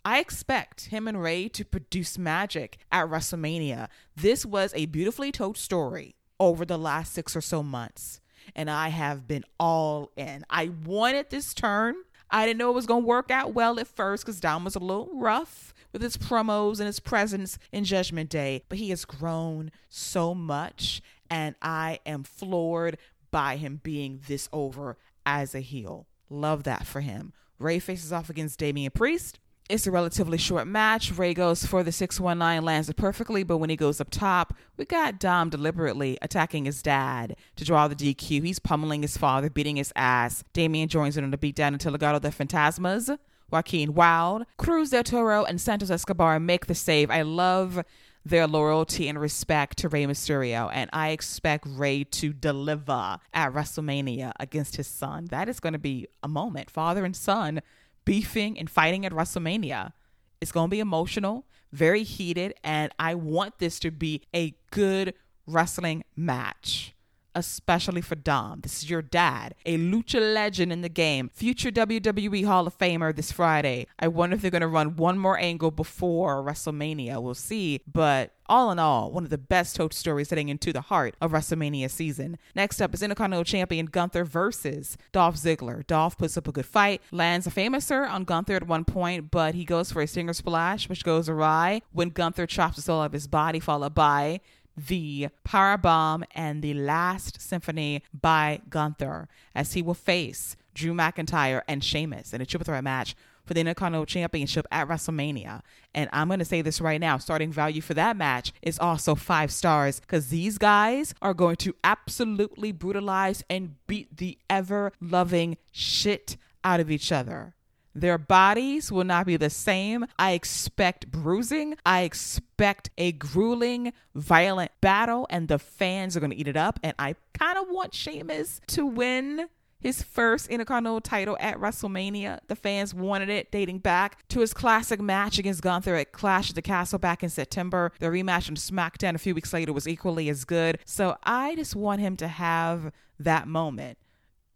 I 0.05 0.19
expect 0.19 0.85
him 0.85 1.07
and 1.07 1.21
Rey 1.21 1.47
to 1.49 1.63
produce 1.63 2.17
magic 2.17 2.77
at 2.91 3.07
WrestleMania. 3.07 3.87
This 4.15 4.45
was 4.45 4.73
a 4.75 4.85
beautifully 4.85 5.31
told 5.31 5.57
story 5.57 6.15
over 6.39 6.65
the 6.65 6.77
last 6.77 7.13
six 7.13 7.35
or 7.35 7.41
so 7.41 7.63
months. 7.63 8.19
And 8.55 8.69
I 8.69 8.89
have 8.89 9.27
been 9.27 9.45
all 9.59 10.11
in. 10.17 10.45
I 10.49 10.71
wanted 10.85 11.29
this 11.29 11.53
turn. 11.53 11.95
I 12.29 12.45
didn't 12.45 12.57
know 12.57 12.71
it 12.71 12.75
was 12.75 12.85
going 12.85 13.03
to 13.03 13.07
work 13.07 13.31
out 13.31 13.53
well 13.53 13.79
at 13.79 13.87
first 13.87 14.25
because 14.25 14.41
Dom 14.41 14.65
was 14.65 14.75
a 14.75 14.79
little 14.79 15.09
rough 15.13 15.73
with 15.93 16.01
his 16.01 16.17
promos 16.17 16.79
and 16.79 16.87
his 16.87 16.99
presence 16.99 17.57
in 17.71 17.85
Judgment 17.85 18.29
Day, 18.29 18.63
but 18.67 18.79
he 18.79 18.89
has 18.89 19.05
grown 19.05 19.71
so 19.87 20.33
much, 20.33 21.01
and 21.29 21.55
I 21.61 21.99
am 22.05 22.23
floored 22.23 22.97
by 23.29 23.57
him 23.57 23.79
being 23.83 24.21
this 24.27 24.49
over 24.51 24.97
as 25.25 25.53
a 25.55 25.59
heel. 25.59 26.07
Love 26.29 26.63
that 26.63 26.85
for 26.85 27.01
him. 27.01 27.33
Rey 27.59 27.79
faces 27.79 28.11
off 28.11 28.29
against 28.29 28.59
Damian 28.59 28.91
Priest. 28.91 29.39
It's 29.69 29.87
a 29.87 29.91
relatively 29.91 30.37
short 30.37 30.67
match. 30.67 31.11
Rey 31.17 31.33
goes 31.33 31.65
for 31.65 31.83
the 31.83 31.91
619, 31.91 32.65
lands 32.65 32.89
it 32.89 32.97
perfectly, 32.97 33.43
but 33.43 33.59
when 33.59 33.69
he 33.69 33.77
goes 33.77 34.01
up 34.01 34.09
top, 34.09 34.53
we 34.75 34.83
got 34.83 35.19
Dom 35.19 35.49
deliberately 35.49 36.17
attacking 36.21 36.65
his 36.65 36.81
dad 36.81 37.37
to 37.55 37.63
draw 37.63 37.87
the 37.87 37.95
DQ. 37.95 38.43
He's 38.43 38.59
pummeling 38.59 39.03
his 39.03 39.15
father, 39.15 39.49
beating 39.49 39.77
his 39.77 39.93
ass. 39.95 40.43
Damian 40.51 40.89
joins 40.89 41.15
in 41.15 41.23
on 41.23 41.31
the 41.31 41.37
beatdown 41.37 41.69
until 41.69 41.93
Legado 41.93 42.19
del 42.19 42.31
Fantasma. 42.31 43.17
Joaquin 43.49 43.93
Wilde, 43.93 44.45
Cruz 44.57 44.89
del 44.89 45.03
Toro, 45.03 45.43
and 45.43 45.61
Santos 45.61 45.91
Escobar 45.91 46.39
make 46.39 46.65
the 46.65 46.75
save. 46.75 47.09
I 47.09 47.21
love 47.21 47.83
their 48.25 48.47
loyalty 48.47 49.09
and 49.09 49.19
respect 49.19 49.77
to 49.79 49.89
Rey 49.89 50.05
Mysterio. 50.05 50.69
And 50.73 50.89
I 50.93 51.09
expect 51.09 51.65
Rey 51.67 52.03
to 52.05 52.33
deliver 52.33 53.19
at 53.33 53.53
WrestleMania 53.53 54.31
against 54.39 54.77
his 54.77 54.87
son. 54.87 55.25
That 55.25 55.49
is 55.49 55.59
going 55.59 55.73
to 55.73 55.79
be 55.79 56.07
a 56.21 56.27
moment. 56.27 56.69
Father 56.69 57.05
and 57.05 57.15
son 57.15 57.61
beefing 58.05 58.59
and 58.59 58.69
fighting 58.69 59.05
at 59.05 59.11
WrestleMania. 59.11 59.93
It's 60.41 60.51
going 60.51 60.67
to 60.67 60.71
be 60.71 60.79
emotional, 60.79 61.45
very 61.71 62.03
heated, 62.03 62.53
and 62.63 62.91
I 62.99 63.15
want 63.15 63.59
this 63.59 63.79
to 63.79 63.91
be 63.91 64.21
a 64.35 64.55
good 64.71 65.13
wrestling 65.47 66.03
match 66.15 66.92
especially 67.35 68.01
for 68.01 68.15
Dom. 68.15 68.61
This 68.61 68.83
is 68.83 68.89
your 68.89 69.01
dad, 69.01 69.55
a 69.65 69.77
lucha 69.77 70.33
legend 70.33 70.71
in 70.71 70.81
the 70.81 70.89
game, 70.89 71.29
future 71.33 71.71
WWE 71.71 72.45
Hall 72.45 72.67
of 72.67 72.77
Famer 72.77 73.15
this 73.15 73.31
Friday. 73.31 73.87
I 73.99 74.07
wonder 74.07 74.35
if 74.35 74.41
they're 74.41 74.51
going 74.51 74.61
to 74.61 74.67
run 74.67 74.95
one 74.95 75.17
more 75.17 75.37
angle 75.37 75.71
before 75.71 76.43
WrestleMania. 76.43 77.21
We'll 77.21 77.33
see. 77.33 77.81
But 77.91 78.31
all 78.47 78.71
in 78.71 78.79
all, 78.79 79.11
one 79.11 79.23
of 79.23 79.29
the 79.29 79.37
best 79.37 79.75
told 79.75 79.93
stories 79.93 80.29
heading 80.29 80.49
into 80.49 80.73
the 80.73 80.81
heart 80.81 81.15
of 81.21 81.31
WrestleMania 81.31 81.89
season. 81.89 82.37
Next 82.55 82.81
up 82.81 82.93
is 82.93 83.01
Intercontinental 83.01 83.45
Champion 83.45 83.85
Gunther 83.85 84.25
versus 84.25 84.97
Dolph 85.11 85.35
Ziggler. 85.35 85.85
Dolph 85.87 86.17
puts 86.17 86.37
up 86.37 86.47
a 86.47 86.51
good 86.51 86.65
fight, 86.65 87.01
lands 87.11 87.47
a 87.47 87.51
famouser 87.51 88.07
on 88.09 88.25
Gunther 88.25 88.55
at 88.55 88.67
one 88.67 88.85
point, 88.85 89.31
but 89.31 89.55
he 89.55 89.65
goes 89.65 89.91
for 89.91 90.01
a 90.01 90.07
stinger 90.07 90.33
splash, 90.33 90.89
which 90.89 91.03
goes 91.03 91.29
awry 91.29 91.81
when 91.91 92.09
Gunther 92.09 92.47
chops 92.47 92.75
the 92.75 92.81
soul 92.81 93.01
out 93.01 93.07
of 93.07 93.13
his 93.13 93.27
body, 93.27 93.59
followed 93.59 93.95
by 93.95 94.41
the 94.75 95.29
Power 95.43 95.77
Bomb 95.77 96.23
and 96.33 96.61
the 96.61 96.73
Last 96.73 97.41
Symphony 97.41 98.03
by 98.13 98.61
Gunther, 98.69 99.27
as 99.55 99.73
he 99.73 99.81
will 99.81 99.93
face 99.93 100.55
Drew 100.73 100.93
McIntyre 100.93 101.61
and 101.67 101.83
Sheamus 101.83 102.33
in 102.33 102.41
a 102.41 102.45
triple 102.45 102.65
threat 102.65 102.83
match 102.83 103.15
for 103.45 103.53
the 103.53 103.59
Intercontinental 103.59 104.05
Championship 104.05 104.65
at 104.71 104.87
WrestleMania. 104.87 105.61
And 105.93 106.09
I'm 106.13 106.27
going 106.27 106.39
to 106.39 106.45
say 106.45 106.61
this 106.61 106.81
right 106.81 106.99
now 106.99 107.17
starting 107.17 107.51
value 107.51 107.81
for 107.81 107.93
that 107.93 108.15
match 108.17 108.53
is 108.61 108.79
also 108.79 109.15
five 109.15 109.51
stars 109.51 109.99
because 109.99 110.29
these 110.29 110.57
guys 110.57 111.13
are 111.21 111.33
going 111.33 111.57
to 111.57 111.75
absolutely 111.83 112.71
brutalize 112.71 113.43
and 113.49 113.75
beat 113.87 114.17
the 114.17 114.37
ever 114.49 114.93
loving 115.01 115.57
shit 115.71 116.37
out 116.63 116.79
of 116.79 116.89
each 116.89 117.11
other. 117.11 117.53
Their 117.95 118.17
bodies 118.17 118.91
will 118.91 119.03
not 119.03 119.25
be 119.25 119.37
the 119.37 119.49
same. 119.49 120.05
I 120.17 120.31
expect 120.31 121.11
bruising. 121.11 121.75
I 121.85 122.01
expect 122.01 122.89
a 122.97 123.11
grueling, 123.11 123.93
violent 124.15 124.71
battle, 124.81 125.27
and 125.29 125.47
the 125.47 125.59
fans 125.59 126.17
are 126.17 126.19
going 126.19 126.31
to 126.31 126.37
eat 126.37 126.47
it 126.47 126.57
up. 126.57 126.79
And 126.83 126.93
I 126.97 127.15
kind 127.33 127.57
of 127.57 127.67
want 127.69 127.93
Sheamus 127.93 128.61
to 128.67 128.85
win 128.85 129.47
his 129.83 130.01
first 130.01 130.47
Intercontinental 130.47 131.01
title 131.01 131.37
at 131.39 131.59
WrestleMania. 131.59 132.39
The 132.47 132.55
fans 132.55 132.93
wanted 132.93 133.29
it 133.29 133.51
dating 133.51 133.79
back 133.79 134.25
to 134.29 134.39
his 134.39 134.53
classic 134.53 135.01
match 135.01 135.37
against 135.37 135.61
Gunther 135.61 135.95
at 135.95 136.13
Clash 136.13 136.49
at 136.49 136.55
the 136.55 136.61
Castle 136.61 136.99
back 136.99 137.21
in 137.21 137.29
September. 137.29 137.91
The 137.99 138.07
rematch 138.07 138.49
on 138.49 138.55
SmackDown 138.55 139.13
a 139.13 139.19
few 139.19 139.35
weeks 139.35 139.53
later 139.53 139.73
was 139.73 139.87
equally 139.87 140.29
as 140.29 140.45
good. 140.45 140.79
So 140.85 141.17
I 141.23 141.55
just 141.55 141.75
want 141.75 141.99
him 141.99 142.15
to 142.17 142.27
have 142.27 142.91
that 143.19 143.47
moment. 143.47 143.97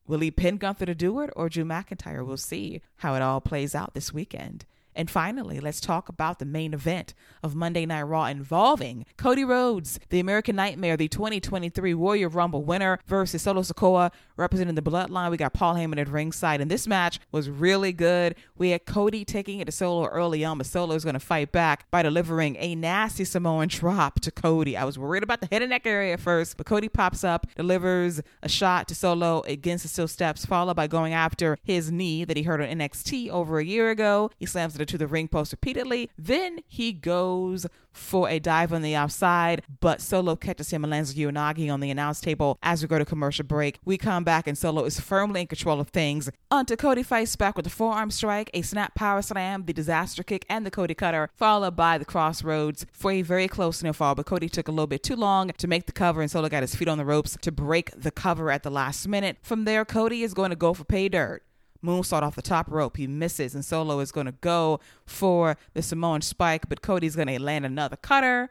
Will 0.07 0.19
he 0.19 0.31
pin 0.31 0.57
Gunther 0.57 0.85
to 0.85 0.95
do 0.95 1.19
it 1.19 1.29
or 1.35 1.49
Drew 1.49 1.65
McIntyre? 1.65 2.25
We'll 2.25 2.37
see 2.37 2.81
how 2.97 3.15
it 3.15 3.21
all 3.21 3.41
plays 3.41 3.75
out 3.75 3.93
this 3.93 4.13
weekend. 4.13 4.65
And 4.97 5.11
finally, 5.11 5.59
let's 5.59 5.79
talk 5.79 6.09
about 6.09 6.39
the 6.39 6.45
main 6.45 6.73
event 6.73 7.13
of 7.43 7.53
Monday 7.53 7.85
Night 7.85 8.01
Raw 8.01 8.25
involving 8.25 9.05
Cody 9.15 9.45
Rhodes, 9.45 9.99
the 10.09 10.19
American 10.19 10.55
Nightmare, 10.55 10.97
the 10.97 11.07
2023 11.07 11.93
Royal 11.93 12.31
Rumble 12.31 12.63
winner, 12.63 12.97
versus 13.05 13.43
Solo 13.43 13.61
Sikoa, 13.61 14.11
representing 14.37 14.73
the 14.73 14.81
Bloodline. 14.81 15.29
We 15.29 15.37
got 15.37 15.53
Paul 15.53 15.75
Heyman 15.75 15.99
at 15.99 16.09
ringside, 16.09 16.61
and 16.61 16.71
this 16.71 16.87
match 16.87 17.19
was 17.31 17.47
really 17.47 17.93
good. 17.93 18.33
We 18.57 18.71
had 18.71 18.87
Cody 18.87 19.23
taking 19.23 19.59
it 19.59 19.65
to 19.65 19.71
Solo 19.71 20.07
early 20.07 20.43
on, 20.43 20.57
but 20.57 20.65
Solo 20.65 20.95
is 20.95 21.03
going 21.03 21.13
to 21.13 21.19
fight 21.19 21.51
back 21.51 21.89
by 21.91 22.01
delivering 22.01 22.55
a 22.57 22.73
nasty 22.73 23.23
Samoan 23.23 23.67
drop 23.67 24.19
to 24.21 24.31
Cody. 24.31 24.75
I 24.75 24.83
was 24.83 24.97
worried 24.97 25.21
about 25.21 25.41
the 25.41 25.47
head 25.51 25.61
and 25.61 25.69
neck 25.69 25.85
area 25.85 26.13
at 26.13 26.21
first, 26.21 26.57
but 26.57 26.65
Cody 26.65 26.89
pops 26.89 27.23
up, 27.23 27.45
delivers 27.55 28.19
a 28.41 28.49
shot 28.49 28.87
to 28.87 28.95
Solo 28.95 29.43
against 29.45 29.83
the 29.83 29.89
steel 29.89 30.07
steps, 30.07 30.43
followed 30.43 30.75
by 30.75 30.87
going 30.87 31.13
after 31.13 31.59
his 31.61 31.91
knee 31.91 32.25
that 32.25 32.35
he 32.35 32.41
hurt 32.41 32.61
on 32.61 32.67
NXT 32.67 33.29
over 33.29 33.59
a 33.59 33.63
year 33.63 33.91
ago. 33.91 34.31
He 34.39 34.47
slams 34.47 34.75
it 34.75 34.86
to 34.87 34.97
the 34.97 35.07
ring 35.07 35.27
post 35.27 35.51
repeatedly. 35.51 36.09
Then 36.17 36.59
he 36.67 36.91
goes 36.91 37.67
for 37.91 38.29
a 38.29 38.39
dive 38.39 38.71
on 38.71 38.81
the 38.81 38.95
outside, 38.95 39.63
but 39.79 40.01
Solo 40.01 40.35
catches 40.35 40.69
him 40.69 40.83
and 40.83 40.91
lands 40.91 41.15
Uranage 41.15 41.71
on 41.71 41.79
the 41.79 41.89
announce 41.89 42.21
table 42.21 42.57
as 42.61 42.81
we 42.81 42.87
go 42.87 42.99
to 42.99 43.05
commercial 43.05 43.45
break. 43.45 43.79
We 43.83 43.97
come 43.97 44.23
back 44.23 44.47
and 44.47 44.57
Solo 44.57 44.85
is 44.85 44.99
firmly 44.99 45.41
in 45.41 45.47
control 45.47 45.79
of 45.79 45.89
things. 45.89 46.29
Until 46.51 46.77
Cody 46.77 47.03
fights 47.03 47.35
back 47.35 47.57
with 47.57 47.65
a 47.67 47.71
forearm 47.71 48.11
strike, 48.11 48.49
a 48.53 48.61
snap 48.61 48.95
power 48.95 49.21
slam, 49.21 49.65
the 49.65 49.73
disaster 49.73 50.23
kick, 50.23 50.45
and 50.49 50.65
the 50.65 50.71
Cody 50.71 50.93
cutter, 50.93 51.29
followed 51.35 51.75
by 51.75 51.97
the 51.97 52.05
crossroads 52.05 52.85
for 52.91 53.11
a 53.11 53.21
very 53.21 53.47
close 53.47 53.81
near 53.81 53.93
fall. 53.93 54.15
But 54.15 54.25
Cody 54.25 54.49
took 54.49 54.67
a 54.67 54.71
little 54.71 54.87
bit 54.87 55.03
too 55.03 55.15
long 55.15 55.51
to 55.57 55.67
make 55.67 55.87
the 55.87 55.91
cover, 55.91 56.21
and 56.21 56.29
Solo 56.29 56.49
got 56.49 56.63
his 56.63 56.75
feet 56.75 56.87
on 56.87 56.97
the 56.97 57.05
ropes 57.05 57.37
to 57.41 57.51
break 57.51 57.91
the 57.99 58.11
cover 58.11 58.51
at 58.51 58.63
the 58.63 58.71
last 58.71 59.07
minute. 59.07 59.37
From 59.41 59.65
there, 59.65 59.85
Cody 59.85 60.23
is 60.23 60.33
going 60.33 60.51
to 60.51 60.55
go 60.55 60.73
for 60.73 60.83
pay 60.83 61.09
dirt. 61.09 61.43
Moonsault 61.83 62.23
off 62.23 62.35
the 62.35 62.41
top 62.41 62.69
rope. 62.69 62.97
He 62.97 63.07
misses, 63.07 63.55
and 63.55 63.63
Solo 63.63 63.99
is 63.99 64.11
going 64.11 64.25
to 64.25 64.33
go 64.33 64.79
for 65.05 65.57
the 65.73 65.81
Samoan 65.81 66.21
spike, 66.21 66.69
but 66.69 66.81
Cody's 66.81 67.15
going 67.15 67.27
to 67.27 67.41
land 67.41 67.65
another 67.65 67.95
cutter. 67.95 68.49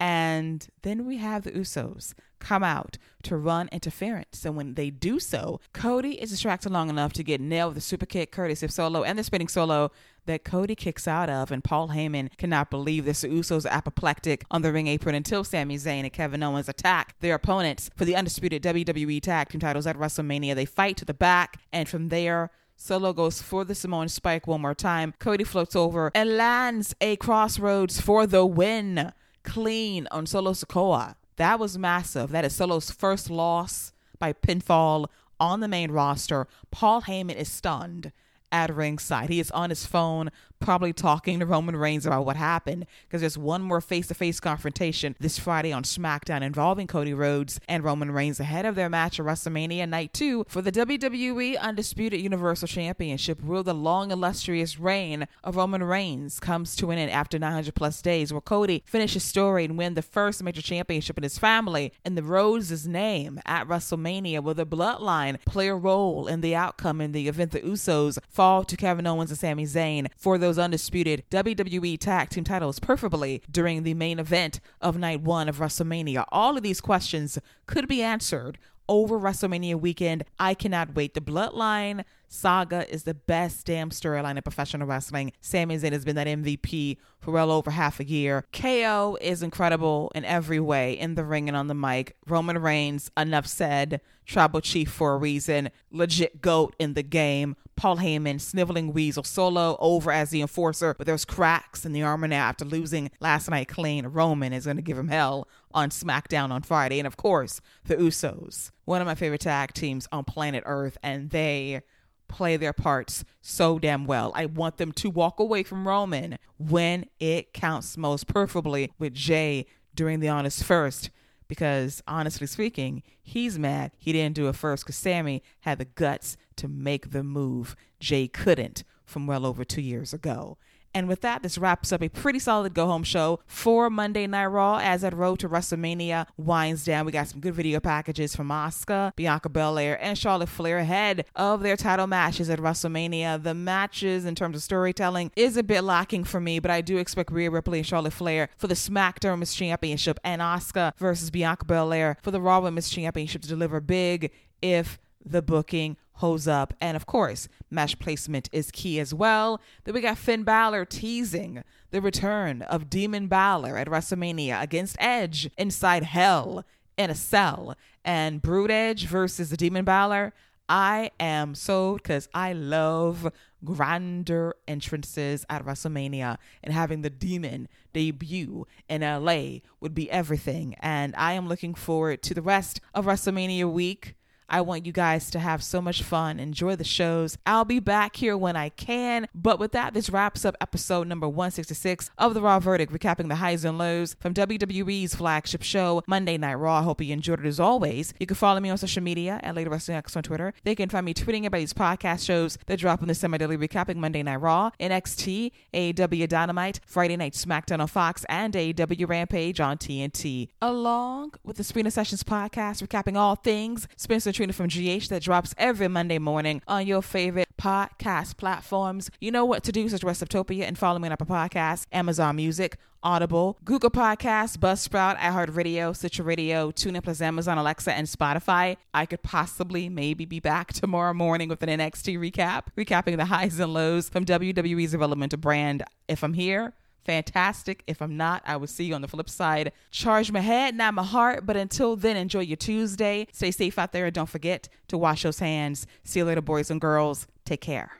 And 0.00 0.66
then 0.82 1.06
we 1.06 1.18
have 1.18 1.44
the 1.44 1.52
Usos 1.52 2.14
come 2.40 2.64
out 2.64 2.98
to 3.22 3.36
run 3.36 3.68
interference. 3.70 4.44
And 4.44 4.56
when 4.56 4.74
they 4.74 4.90
do 4.90 5.20
so, 5.20 5.60
Cody 5.72 6.20
is 6.20 6.30
distracted 6.30 6.72
long 6.72 6.90
enough 6.90 7.12
to 7.12 7.22
get 7.22 7.40
nailed 7.40 7.70
with 7.70 7.78
a 7.78 7.86
super 7.86 8.06
kick, 8.06 8.32
courtesy 8.32 8.66
of 8.66 8.72
Solo, 8.72 9.04
and 9.04 9.16
the 9.16 9.22
spinning 9.22 9.46
solo 9.46 9.92
that 10.26 10.44
Cody 10.44 10.74
kicks 10.74 11.08
out 11.08 11.28
of. 11.28 11.50
And 11.50 11.64
Paul 11.64 11.88
Heyman 11.88 12.36
cannot 12.36 12.70
believe 12.70 13.04
this. 13.04 13.22
The 13.22 13.28
Usos 13.28 13.66
apoplectic 13.66 14.44
on 14.50 14.62
the 14.62 14.72
ring 14.72 14.86
apron 14.86 15.14
until 15.14 15.44
Sami 15.44 15.76
Zayn 15.76 16.00
and 16.00 16.12
Kevin 16.12 16.42
Owens 16.42 16.68
attack 16.68 17.14
their 17.20 17.34
opponents 17.34 17.90
for 17.96 18.04
the 18.04 18.16
undisputed 18.16 18.62
WWE 18.62 19.20
Tag 19.20 19.48
Team 19.48 19.60
titles 19.60 19.86
at 19.86 19.96
WrestleMania. 19.96 20.54
They 20.54 20.64
fight 20.64 20.96
to 20.98 21.04
the 21.04 21.14
back, 21.14 21.60
and 21.72 21.88
from 21.88 22.08
there, 22.08 22.50
Solo 22.76 23.12
goes 23.12 23.40
for 23.40 23.64
the 23.64 23.74
Samoan 23.74 24.08
spike 24.08 24.46
one 24.46 24.60
more 24.60 24.74
time. 24.74 25.14
Cody 25.18 25.44
floats 25.44 25.76
over 25.76 26.10
and 26.14 26.36
lands 26.36 26.94
a 27.00 27.16
crossroads 27.16 28.00
for 28.00 28.26
the 28.26 28.44
win. 28.44 29.12
Clean 29.44 30.08
on 30.10 30.26
Solo 30.26 30.52
Sikoa. 30.52 31.14
That 31.36 31.58
was 31.58 31.78
massive. 31.78 32.30
That 32.30 32.44
is 32.44 32.54
Solo's 32.54 32.90
first 32.90 33.30
loss 33.30 33.92
by 34.18 34.32
pinfall 34.32 35.06
on 35.38 35.60
the 35.60 35.68
main 35.68 35.90
roster. 35.90 36.46
Paul 36.70 37.02
Heyman 37.02 37.36
is 37.36 37.50
stunned 37.50 38.12
at 38.52 38.74
ringside. 38.74 39.30
He 39.30 39.40
is 39.40 39.50
on 39.50 39.70
his 39.70 39.86
phone, 39.86 40.30
probably 40.62 40.92
talking 40.92 41.40
to 41.40 41.46
Roman 41.46 41.76
Reigns 41.76 42.06
about 42.06 42.24
what 42.24 42.36
happened 42.36 42.86
because 43.06 43.20
there's 43.20 43.36
one 43.36 43.62
more 43.62 43.80
face 43.80 44.06
to 44.06 44.14
face 44.14 44.40
confrontation 44.40 45.16
this 45.18 45.38
Friday 45.38 45.72
on 45.72 45.82
SmackDown 45.82 46.42
involving 46.42 46.86
Cody 46.86 47.12
Rhodes 47.12 47.60
and 47.68 47.84
Roman 47.84 48.12
Reigns 48.12 48.40
ahead 48.40 48.64
of 48.64 48.74
their 48.74 48.88
match 48.88 49.18
at 49.18 49.26
WrestleMania 49.26 49.88
Night 49.88 50.14
2 50.14 50.46
for 50.48 50.62
the 50.62 50.72
WWE 50.72 51.58
Undisputed 51.58 52.20
Universal 52.20 52.68
Championship. 52.68 53.42
Will 53.42 53.62
the 53.62 53.74
long, 53.74 54.10
illustrious 54.10 54.78
reign 54.78 55.26
of 55.42 55.56
Roman 55.56 55.82
Reigns 55.82 56.38
comes 56.38 56.76
to 56.76 56.90
an 56.90 56.98
end 56.98 57.10
after 57.10 57.38
900 57.38 57.74
plus 57.74 58.00
days, 58.00 58.32
where 58.32 58.40
Cody 58.40 58.82
finish 58.86 59.14
his 59.14 59.24
story 59.24 59.64
and 59.64 59.76
win 59.76 59.94
the 59.94 60.02
first 60.02 60.42
major 60.42 60.62
championship 60.62 61.16
in 61.16 61.24
his 61.24 61.38
family 61.38 61.92
in 62.04 62.14
the 62.14 62.22
Rhodes' 62.22 62.86
name 62.86 63.40
at 63.44 63.66
WrestleMania? 63.66 64.42
Will 64.42 64.54
the 64.54 64.66
bloodline 64.66 65.44
play 65.44 65.68
a 65.68 65.74
role 65.74 66.26
in 66.28 66.40
the 66.40 66.54
outcome 66.54 67.00
in 67.00 67.12
the 67.12 67.28
event 67.28 67.50
the 67.50 67.60
Usos 67.60 68.18
fall 68.28 68.64
to 68.64 68.76
Kevin 68.76 69.06
Owens 69.06 69.30
and 69.30 69.38
Sami 69.38 69.64
Zayn 69.64 70.06
for 70.16 70.38
those 70.38 70.51
undisputed 70.58 71.24
WWE 71.30 71.98
Tag 71.98 72.30
Team 72.30 72.44
titles, 72.44 72.78
preferably 72.78 73.42
during 73.50 73.82
the 73.82 73.94
main 73.94 74.18
event 74.18 74.60
of 74.80 74.98
night 74.98 75.20
one 75.22 75.48
of 75.48 75.58
WrestleMania? 75.58 76.24
All 76.30 76.56
of 76.56 76.62
these 76.62 76.80
questions 76.80 77.38
could 77.66 77.88
be 77.88 78.02
answered 78.02 78.58
over 78.88 79.18
WrestleMania 79.18 79.80
weekend. 79.80 80.24
I 80.38 80.54
cannot 80.54 80.94
wait. 80.94 81.14
The 81.14 81.20
Bloodline 81.20 82.04
saga 82.28 82.90
is 82.92 83.04
the 83.04 83.14
best 83.14 83.66
damn 83.66 83.90
storyline 83.90 84.36
in 84.36 84.42
professional 84.42 84.86
wrestling. 84.86 85.32
Sami 85.40 85.76
Zayn 85.76 85.92
has 85.92 86.04
been 86.04 86.16
that 86.16 86.26
MVP 86.26 86.96
for 87.20 87.30
well 87.30 87.50
over 87.50 87.70
half 87.70 88.00
a 88.00 88.04
year. 88.04 88.44
KO 88.52 89.18
is 89.20 89.42
incredible 89.42 90.10
in 90.14 90.24
every 90.24 90.60
way, 90.60 90.92
in 90.98 91.14
the 91.14 91.24
ring 91.24 91.48
and 91.48 91.56
on 91.56 91.68
the 91.68 91.74
mic. 91.74 92.16
Roman 92.26 92.58
Reigns, 92.58 93.10
enough 93.16 93.46
said, 93.46 94.00
tribal 94.26 94.60
chief 94.60 94.90
for 94.90 95.14
a 95.14 95.16
reason, 95.16 95.70
legit 95.90 96.40
goat 96.40 96.74
in 96.78 96.94
the 96.94 97.02
game. 97.02 97.56
Paul 97.76 97.98
Heyman, 97.98 98.40
sniveling 98.40 98.92
weasel, 98.92 99.24
solo 99.24 99.76
over 99.80 100.12
as 100.12 100.30
the 100.30 100.40
enforcer, 100.40 100.94
but 100.96 101.06
there's 101.06 101.24
cracks 101.24 101.84
in 101.84 101.92
the 101.92 102.02
armor 102.02 102.28
now 102.28 102.48
after 102.48 102.64
losing 102.64 103.10
last 103.20 103.50
night 103.50 103.68
clean. 103.68 104.06
Roman 104.06 104.52
is 104.52 104.66
going 104.66 104.76
to 104.76 104.82
give 104.82 104.98
him 104.98 105.08
hell 105.08 105.48
on 105.72 105.90
SmackDown 105.90 106.50
on 106.50 106.62
Friday. 106.62 106.98
And 106.98 107.06
of 107.06 107.16
course, 107.16 107.60
the 107.84 107.96
Usos, 107.96 108.70
one 108.84 109.00
of 109.00 109.06
my 109.06 109.14
favorite 109.14 109.40
tag 109.40 109.72
teams 109.72 110.06
on 110.12 110.24
planet 110.24 110.62
Earth, 110.66 110.98
and 111.02 111.30
they 111.30 111.80
play 112.28 112.56
their 112.56 112.72
parts 112.72 113.24
so 113.40 113.78
damn 113.78 114.06
well. 114.06 114.32
I 114.34 114.46
want 114.46 114.76
them 114.78 114.92
to 114.92 115.10
walk 115.10 115.40
away 115.40 115.62
from 115.62 115.86
Roman 115.86 116.38
when 116.58 117.06
it 117.20 117.52
counts 117.52 117.96
most, 117.96 118.26
preferably 118.26 118.92
with 118.98 119.14
Jey 119.14 119.66
during 119.94 120.20
the 120.20 120.28
honest 120.28 120.64
first 120.64 121.10
because 121.48 122.02
honestly 122.06 122.46
speaking, 122.46 123.02
he's 123.22 123.58
mad 123.58 123.92
he 123.98 124.12
didn't 124.12 124.34
do 124.34 124.48
it 124.48 124.56
first 124.56 124.84
because 124.84 124.96
Sami 124.96 125.42
had 125.60 125.78
the 125.78 125.84
guts 125.84 126.36
to 126.56 126.68
make 126.68 127.10
the 127.10 127.22
move. 127.22 127.76
Jey 128.00 128.28
couldn't 128.28 128.84
from 129.04 129.26
well 129.26 129.46
over 129.46 129.64
two 129.64 129.82
years 129.82 130.12
ago. 130.12 130.58
And 130.94 131.08
with 131.08 131.22
that, 131.22 131.42
this 131.42 131.56
wraps 131.56 131.92
up 131.92 132.02
a 132.02 132.08
pretty 132.08 132.38
solid 132.38 132.74
go 132.74 132.86
home 132.86 133.02
show 133.02 133.40
for 133.46 133.88
Monday 133.88 134.26
Night 134.26 134.46
Raw 134.46 134.76
as 134.76 135.00
that 135.00 135.14
road 135.14 135.38
to 135.40 135.48
WrestleMania 135.48 136.26
winds 136.36 136.84
down. 136.84 137.06
We 137.06 137.12
got 137.12 137.28
some 137.28 137.40
good 137.40 137.54
video 137.54 137.80
packages 137.80 138.36
from 138.36 138.48
Asuka, 138.48 139.14
Bianca 139.16 139.48
Belair, 139.48 140.02
and 140.02 140.18
Charlotte 140.18 140.50
Flair 140.50 140.78
ahead 140.78 141.24
of 141.34 141.62
their 141.62 141.76
title 141.76 142.06
matches 142.06 142.50
at 142.50 142.58
WrestleMania. 142.58 143.42
The 143.42 143.54
matches, 143.54 144.24
in 144.24 144.34
terms 144.34 144.56
of 144.56 144.62
storytelling, 144.62 145.30
is 145.34 145.56
a 145.56 145.62
bit 145.62 145.82
lacking 145.82 146.24
for 146.24 146.40
me, 146.40 146.58
but 146.58 146.70
I 146.70 146.82
do 146.82 146.98
expect 146.98 147.32
Rhea 147.32 147.50
Ripley 147.50 147.78
and 147.78 147.86
Charlotte 147.86 148.12
Flair 148.12 148.50
for 148.58 148.66
the 148.66 148.74
SmackDown 148.74 149.32
Women's 149.32 149.54
Championship 149.54 150.20
and 150.22 150.42
Asuka 150.42 150.92
versus 150.98 151.30
Bianca 151.30 151.64
Belair 151.64 152.18
for 152.22 152.30
the 152.30 152.40
Raw 152.40 152.60
Women's 152.60 152.90
Championship 152.90 153.42
to 153.42 153.48
deliver 153.48 153.80
big 153.80 154.30
if 154.60 154.98
the 155.24 155.42
booking 155.42 155.96
holds 156.14 156.46
up. 156.46 156.74
And 156.80 156.96
of 156.96 157.06
course, 157.06 157.48
match 157.70 157.98
placement 157.98 158.48
is 158.52 158.70
key 158.70 159.00
as 159.00 159.12
well. 159.14 159.60
Then 159.84 159.94
we 159.94 160.00
got 160.00 160.18
Finn 160.18 160.42
Balor 160.42 160.84
teasing 160.84 161.62
the 161.90 162.00
return 162.00 162.62
of 162.62 162.90
Demon 162.90 163.28
Balor 163.28 163.76
at 163.76 163.88
WrestleMania 163.88 164.60
against 164.60 164.96
Edge 164.98 165.50
inside 165.56 166.04
Hell 166.04 166.64
in 166.96 167.10
a 167.10 167.14
cell. 167.14 167.74
And 168.04 168.42
Brood 168.42 168.70
Edge 168.70 169.06
versus 169.06 169.50
the 169.50 169.56
Demon 169.56 169.84
Balor. 169.84 170.32
I 170.68 171.10
am 171.20 171.54
sold 171.54 172.02
because 172.02 172.28
I 172.32 172.52
love 172.52 173.30
grander 173.64 174.54
entrances 174.66 175.44
at 175.48 175.64
WrestleMania 175.64 176.38
and 176.62 176.72
having 176.72 177.02
the 177.02 177.10
demon 177.10 177.68
debut 177.92 178.66
in 178.88 179.02
LA 179.02 179.58
would 179.80 179.94
be 179.94 180.10
everything. 180.10 180.74
And 180.80 181.14
I 181.16 181.34
am 181.34 181.48
looking 181.48 181.74
forward 181.74 182.22
to 182.22 182.34
the 182.34 182.42
rest 182.42 182.80
of 182.94 183.04
WrestleMania 183.04 183.70
week. 183.70 184.14
I 184.52 184.60
want 184.60 184.84
you 184.84 184.92
guys 184.92 185.30
to 185.30 185.38
have 185.38 185.64
so 185.64 185.80
much 185.80 186.02
fun, 186.02 186.38
enjoy 186.38 186.76
the 186.76 186.84
shows. 186.84 187.38
I'll 187.46 187.64
be 187.64 187.80
back 187.80 188.16
here 188.16 188.36
when 188.36 188.54
I 188.54 188.68
can. 188.68 189.26
But 189.34 189.58
with 189.58 189.72
that, 189.72 189.94
this 189.94 190.10
wraps 190.10 190.44
up 190.44 190.54
episode 190.60 191.08
number 191.08 191.26
166 191.26 192.10
of 192.18 192.34
The 192.34 192.42
Raw 192.42 192.60
Verdict, 192.60 192.92
recapping 192.92 193.30
the 193.30 193.36
highs 193.36 193.64
and 193.64 193.78
lows 193.78 194.14
from 194.20 194.34
WWE's 194.34 195.14
flagship 195.14 195.62
show, 195.62 196.02
Monday 196.06 196.36
Night 196.36 196.56
Raw. 196.56 196.80
I 196.80 196.82
hope 196.82 197.00
you 197.00 197.14
enjoyed 197.14 197.40
it 197.40 197.46
as 197.46 197.58
always. 197.58 198.12
You 198.20 198.26
can 198.26 198.34
follow 198.34 198.60
me 198.60 198.68
on 198.68 198.76
social 198.76 199.02
media 199.02 199.40
at 199.42 199.54
Lady 199.54 199.70
Wrestling 199.70 199.96
X 199.96 200.14
on 200.18 200.22
Twitter. 200.22 200.52
They 200.64 200.74
can 200.74 200.90
find 200.90 201.06
me 201.06 201.14
tweeting 201.14 201.46
about 201.46 201.56
these 201.56 201.72
podcast 201.72 202.26
shows 202.26 202.58
that 202.66 202.78
drop 202.78 203.00
in 203.00 203.08
the 203.08 203.14
semi 203.14 203.38
daily 203.38 203.56
recapping 203.56 203.96
Monday 203.96 204.22
Night 204.22 204.36
Raw, 204.36 204.70
NXT, 204.78 205.50
AEW 205.72 206.28
Dynamite, 206.28 206.80
Friday 206.84 207.16
Night 207.16 207.32
SmackDown 207.32 207.80
on 207.80 207.86
Fox, 207.88 208.26
and 208.28 208.52
AEW 208.52 209.08
Rampage 209.08 209.60
on 209.60 209.78
TNT. 209.78 210.48
Along 210.60 211.32
with 211.42 211.56
the 211.56 211.64
Spina 211.64 211.90
Sessions 211.90 212.22
podcast, 212.22 212.86
recapping 212.86 213.16
all 213.16 213.34
things 213.34 213.88
Spencer 213.96 214.30
Trina 214.42 214.52
from 214.52 214.66
GH 214.66 215.06
that 215.08 215.22
drops 215.22 215.54
every 215.56 215.86
Monday 215.86 216.18
morning 216.18 216.62
on 216.66 216.84
your 216.84 217.00
favorite 217.00 217.46
podcast 217.56 218.36
platforms. 218.36 219.08
You 219.20 219.30
know 219.30 219.44
what 219.44 219.62
to 219.62 219.70
do, 219.70 219.88
such 219.88 220.02
as 220.02 220.18
Restoptopia, 220.18 220.62
and 220.62 220.76
follow 220.76 220.98
me 220.98 221.06
on 221.06 221.12
Apple 221.12 221.28
Podcasts, 221.28 221.86
Amazon 221.92 222.34
Music, 222.34 222.76
Audible, 223.04 223.56
Google 223.64 223.90
Podcasts, 223.90 224.56
Buzzsprout, 224.56 225.16
iHeartRadio, 225.18 225.94
Stitcher 225.94 226.24
Radio, 226.24 226.72
TuneIn 226.72 227.04
Plus 227.04 227.20
Amazon, 227.20 227.56
Alexa, 227.56 227.92
and 227.92 228.08
Spotify. 228.08 228.78
I 228.92 229.06
could 229.06 229.22
possibly 229.22 229.88
maybe 229.88 230.24
be 230.24 230.40
back 230.40 230.72
tomorrow 230.72 231.14
morning 231.14 231.48
with 231.48 231.62
an 231.62 231.68
NXT 231.68 232.18
recap, 232.18 232.64
recapping 232.76 233.18
the 233.18 233.26
highs 233.26 233.60
and 233.60 233.72
lows 233.72 234.08
from 234.08 234.24
WWE's 234.24 234.90
development 234.90 235.40
brand. 235.40 235.84
If 236.08 236.24
I'm 236.24 236.34
here, 236.34 236.74
fantastic. 237.04 237.82
If 237.86 238.00
I'm 238.00 238.16
not, 238.16 238.42
I 238.46 238.56
will 238.56 238.66
see 238.66 238.84
you 238.84 238.94
on 238.94 239.02
the 239.02 239.08
flip 239.08 239.28
side. 239.28 239.72
Charge 239.90 240.32
my 240.32 240.40
head, 240.40 240.74
not 240.74 240.94
my 240.94 241.02
heart. 241.02 241.46
But 241.46 241.56
until 241.56 241.96
then, 241.96 242.16
enjoy 242.16 242.40
your 242.40 242.56
Tuesday. 242.56 243.26
Stay 243.32 243.50
safe 243.50 243.78
out 243.78 243.92
there 243.92 244.06
and 244.06 244.14
don't 244.14 244.28
forget 244.28 244.68
to 244.88 244.98
wash 244.98 245.22
those 245.22 245.38
hands. 245.38 245.86
See 246.04 246.20
you 246.20 246.24
later, 246.24 246.42
boys 246.42 246.70
and 246.70 246.80
girls. 246.80 247.26
Take 247.44 247.60
care. 247.60 247.92